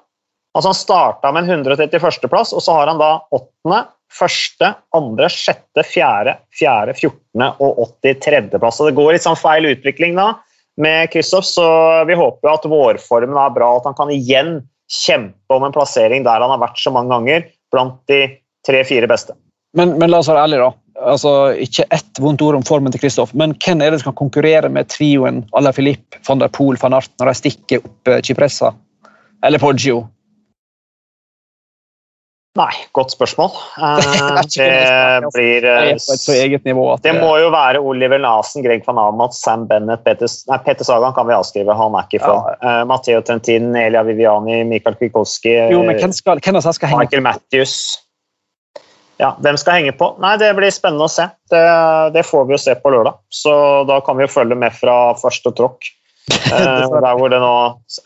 [0.56, 3.80] Altså Han starta med en 131.-plass, og så har han da åttende,
[4.12, 8.80] første, andre, sjette, fjerde, fjerde, fjortende og 83.-plass.
[8.86, 10.32] Det går litt sånn feil utvikling da
[10.76, 11.66] med Kristoff, så
[12.08, 14.58] vi håper at vårformen er bra, at han kan igjen
[14.92, 18.20] kjempe om en plassering der han har vært så mange ganger, blant de
[18.66, 19.34] tre-fire beste.
[19.76, 20.82] Men, men la oss være ærlige, da.
[21.12, 24.20] Altså, ikke ett vondt ord om formen til Kristoff, men hvem er det som kan
[24.22, 28.12] konkurrere med trioen à la Philippe, van der Poel, van Art når de stikker opp
[28.12, 28.72] eh, Cipressa?
[29.44, 30.06] Eller Poggio?
[32.56, 33.52] Nei, godt spørsmål.
[33.86, 34.66] Eh, Det
[35.22, 40.30] det blir eh, Det må jo være Oliver Nasen, Greg van Amat, Sam Bennett, Peter,
[40.48, 42.56] nei, Peter Sagan kan vi avskrive, han er ikke fra.
[42.62, 47.04] Uh, Matteo Trentin, Elia Viviani, Mikael Kvikowski, Jo, men hvem, skal, hvem av skal henge
[47.04, 47.76] Michael Matthews.
[49.20, 50.10] Ja, Hvem skal henge på?
[50.20, 51.24] Nei, Det blir spennende å se.
[51.50, 51.62] Det,
[52.12, 53.16] det får vi jo se på lørdag.
[53.32, 53.52] Så
[53.88, 55.88] da kan vi jo følge med fra første tråkk.
[56.32, 57.54] Eh, der hvor det nå...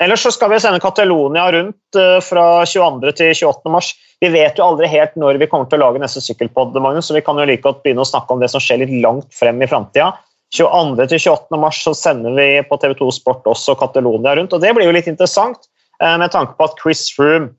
[0.03, 3.13] Ellers så skal vi sende Catalonia rundt eh, fra 22.
[3.17, 3.73] til 28.
[3.73, 3.93] mars.
[4.21, 7.25] Vi vet jo aldri helt når vi kommer til å lage neste sykkelpod, så vi
[7.25, 9.69] kan jo like godt begynne å snakke om det som skjer litt langt frem i
[9.71, 10.13] framtida.
[10.57, 11.07] 22.
[11.13, 11.61] til 28.
[11.63, 15.09] mars så sender vi på TV2 Sport også Catalonia rundt, og det blir jo litt
[15.09, 15.69] interessant
[16.03, 17.55] eh, med tanke på at Chris Froome,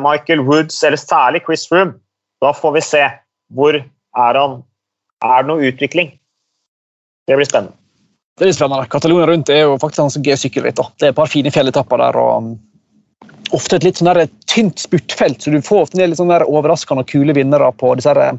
[0.00, 1.98] Michael Woods, eller særlig Chris Froome,
[2.40, 3.02] da får vi se
[3.52, 4.62] hvor er han
[5.20, 6.14] Er det noe utvikling?
[7.28, 7.76] Det blir spennende.
[8.40, 8.88] Det er litt spennende.
[8.88, 10.78] Catalonia rundt er jo faktisk en gøy sykkelritt.
[10.96, 12.16] Det er et par fine fjelletapper der.
[12.16, 12.46] og um,
[13.52, 17.04] Ofte et litt sånn der tynt spurtfelt, så du får ofte litt sånn der overraskende
[17.04, 18.38] og kule vinnere på disse her,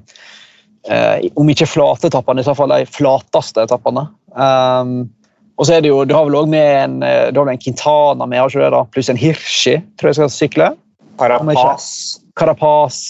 [0.89, 4.08] eh, om ikke flate etappene, i så fall de flateste etappene.
[4.34, 5.12] Um,
[5.60, 7.54] og så er det jo, Du har vel også med en, eh, du har vel
[7.54, 8.82] en Quintana med, har ikke det da?
[8.95, 10.72] pluss en Hirschi, tror jeg skal sykle.
[11.20, 11.91] Carapaz,
[12.39, 13.04] Carapaz.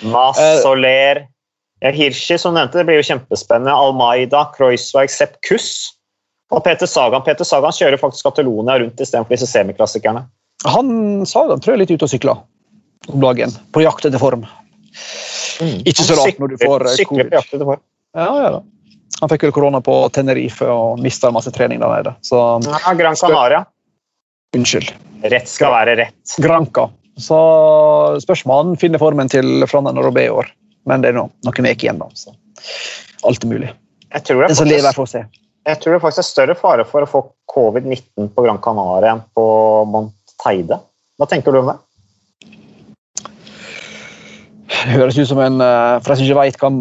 [0.00, 1.26] Mas, Eh, Soler
[1.82, 3.74] ja, Hirschi, som nevnte, det blir jo kjempespennende.
[3.74, 5.97] Almeida, Kreuzweig, Sepp Kuss.
[6.54, 10.24] Og Peter Sagan Peter Sagan kjører faktisk Catalonia rundt istedenfor disse semiklassikerne.
[10.64, 12.40] Han Sagan tror jeg er litt ute og sykler
[13.08, 14.46] om dagen, på jakt etter form.
[15.60, 17.30] Ikke så rart når du får, eh, covid.
[17.30, 17.80] på jakt etter form.
[18.16, 18.62] Ja, ja da.
[19.20, 22.14] Han fikk vel korona på Tenerife og mista masse trening der nede.
[22.22, 23.64] Så Ja, Gran Canaria.
[24.54, 24.92] unnskyld.
[25.22, 26.36] Rett skal være rett.
[26.38, 26.90] Granca.
[27.18, 27.38] Så
[28.22, 30.46] spørs om han finner formen til Flandern og Robé i år.
[30.86, 32.06] Men det er nå noen uker igjen, da.
[32.14, 32.32] Så
[33.26, 33.72] alt er mulig.
[34.14, 35.24] Jeg tror, det Den som er lever, får se.
[35.68, 37.20] Jeg tror det faktisk er større fare for å få
[37.52, 39.44] covid-19 på Gran Canaria enn på
[39.90, 40.80] Mont Teide.
[41.18, 41.76] Hva tenker du om det?
[44.68, 46.72] Det høres ut som en eh, For de som ikke vet hva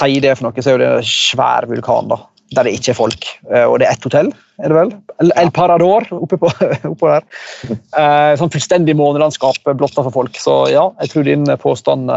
[0.00, 2.08] Teide er for noe, så er jo det en svær vulkan.
[2.12, 2.20] da.
[2.56, 3.26] Der det ikke er folk.
[3.50, 4.30] Eh, Og det er ett hotell,
[4.62, 4.92] er det vel?
[5.28, 6.50] El, Parador oppe, på,
[6.94, 7.26] oppå der.
[7.68, 10.38] Eh, Sånn fullstendig månelandskap blotta for folk.
[10.40, 12.12] Så ja, jeg tror din påstand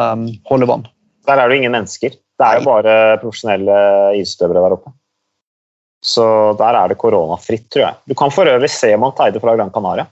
[0.48, 0.88] holder vann.
[1.28, 2.14] Der er det jo ingen mennesker.
[2.14, 3.76] Det er jo bare profesjonelle
[4.20, 4.94] isstøvere der oppe.
[6.04, 6.24] Så
[6.60, 8.00] der er det koronafritt, tror jeg.
[8.12, 10.06] Du kan for øvrig se Mont Teide fra Gran Canaria.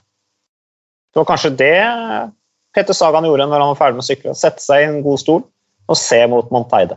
[1.12, 1.74] Det var kanskje det
[2.72, 4.36] Peter Sagan gjorde når han var ferdig med å sykle.
[4.38, 5.42] Sette seg i en god stol
[5.92, 6.96] og se mot Mont Teide.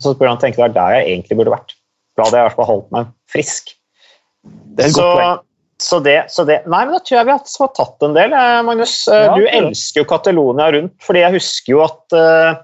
[0.00, 1.76] Så burde han tenke det er der jeg egentlig burde vært.
[2.16, 3.74] Da hadde jeg i hvert fall holdt meg frisk.
[4.48, 5.44] Det er et så, godt poeng.
[5.84, 8.56] så, det, så det Nei, men da tror jeg vi har tatt en del, eh,
[8.64, 8.96] Magnus.
[9.12, 12.62] Eh, Ja, du elsker jo Catalonia rundt, fordi jeg husker jo at eh,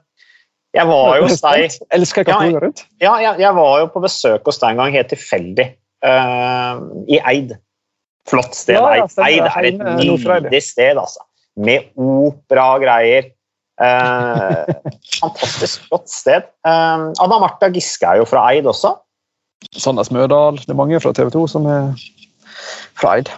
[0.76, 2.82] Jeg var jo hos deg Elsker Katalonia rundt.
[3.02, 5.70] Ja, jeg, jeg, var jo på besøk hos deg en gang helt tilfeldig.
[6.04, 7.56] Uh, I Eid.
[8.28, 8.76] Flott sted.
[8.76, 9.16] Ja, Eid.
[9.24, 11.24] Eid er et nydelig sted, altså.
[11.56, 13.32] Med opera og greier.
[13.76, 14.64] Uh,
[15.22, 16.48] fantastisk flott sted.
[16.66, 18.96] Uh, Anna Martha Giske er jo fra Eid også.
[19.76, 20.60] Sandnes Mørdal.
[20.62, 21.90] Det er mange fra TV 2 som er
[22.98, 23.32] fra Eid.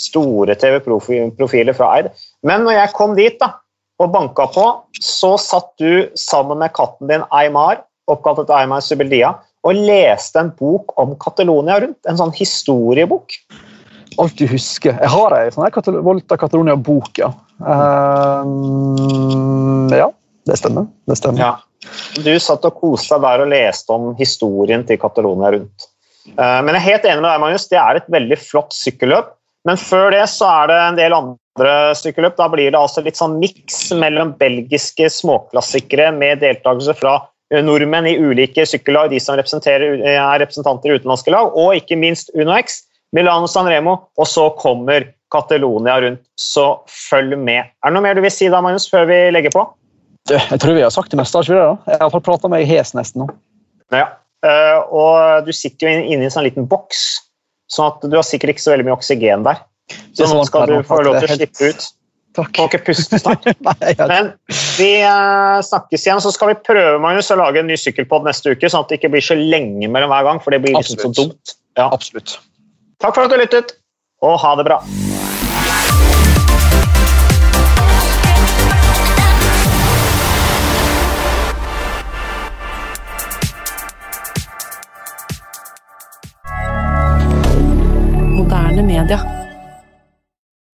[0.00, 2.12] Store TV-profiler fra Eid.
[2.46, 3.54] Men når jeg kom dit da,
[4.00, 4.66] og banka på,
[5.00, 9.34] så satt du sammen med katten din Aymar, oppkalt etter Aymar Subeldia,
[9.66, 12.00] og leste en bok om Catalonia rundt.
[12.08, 13.36] En sånn historiebok.
[14.20, 14.96] Alt du husker.
[14.96, 17.28] Jeg har ei sånn her Volta Catalonia-bok, ja.
[17.60, 18.48] Um,
[19.92, 20.08] ja,
[20.48, 20.88] det stemmer.
[21.08, 21.40] Det stemmer.
[21.44, 21.52] Ja.
[22.20, 25.78] Du satt og koste deg der og leste om historien til Catalonia rundt.
[26.36, 27.68] Uh, men jeg er helt enig med deg, Magnus.
[27.70, 29.28] Det er et veldig flott sykkelløp.
[29.68, 32.36] Men før det så er det en del andre sykkelløp.
[32.38, 37.18] Da blir det altså litt sånn miks mellom belgiske småklassikere med deltakelse fra
[37.50, 42.84] nordmenn i ulike sykkellag, de som er representanter i utenlandske lag, og ikke minst UnoX,
[43.12, 46.22] Milano San Remo, og så kommer Catalonia rundt.
[46.38, 47.66] Så følg med.
[47.82, 49.64] Er det noe mer du vil si da, Magnus, før vi legger på?
[50.30, 51.42] Jeg tror vi har sagt det meste.
[51.42, 51.94] Ikke det, da?
[51.96, 53.30] Jeg har prata meg hes nesten nå.
[53.94, 54.06] Ja,
[54.46, 57.26] eh, og du sitter jo inne i en sånn liten boks
[57.70, 59.60] Sånn at du har sikkert ikke så veldig mye oksygen der.
[60.14, 61.88] Så nå skal du få lov til å slippe ut.
[62.38, 62.52] Takk.
[62.54, 63.46] Får ikke puste snart.
[64.12, 64.32] Men
[64.78, 68.54] vi eh, snakkes igjen, så skal vi prøve Magnus, å lage en ny sykkelpod neste
[68.54, 71.00] uke, sånn at det ikke blir så lenge mellom hver gang, for det blir liksom
[71.02, 71.56] så dumt.
[71.78, 71.90] Ja.
[71.90, 72.38] Absolutt.
[73.02, 73.74] Takk for at du lyttet,
[74.22, 74.78] og ha det bra.
[88.38, 89.39] Moderne media.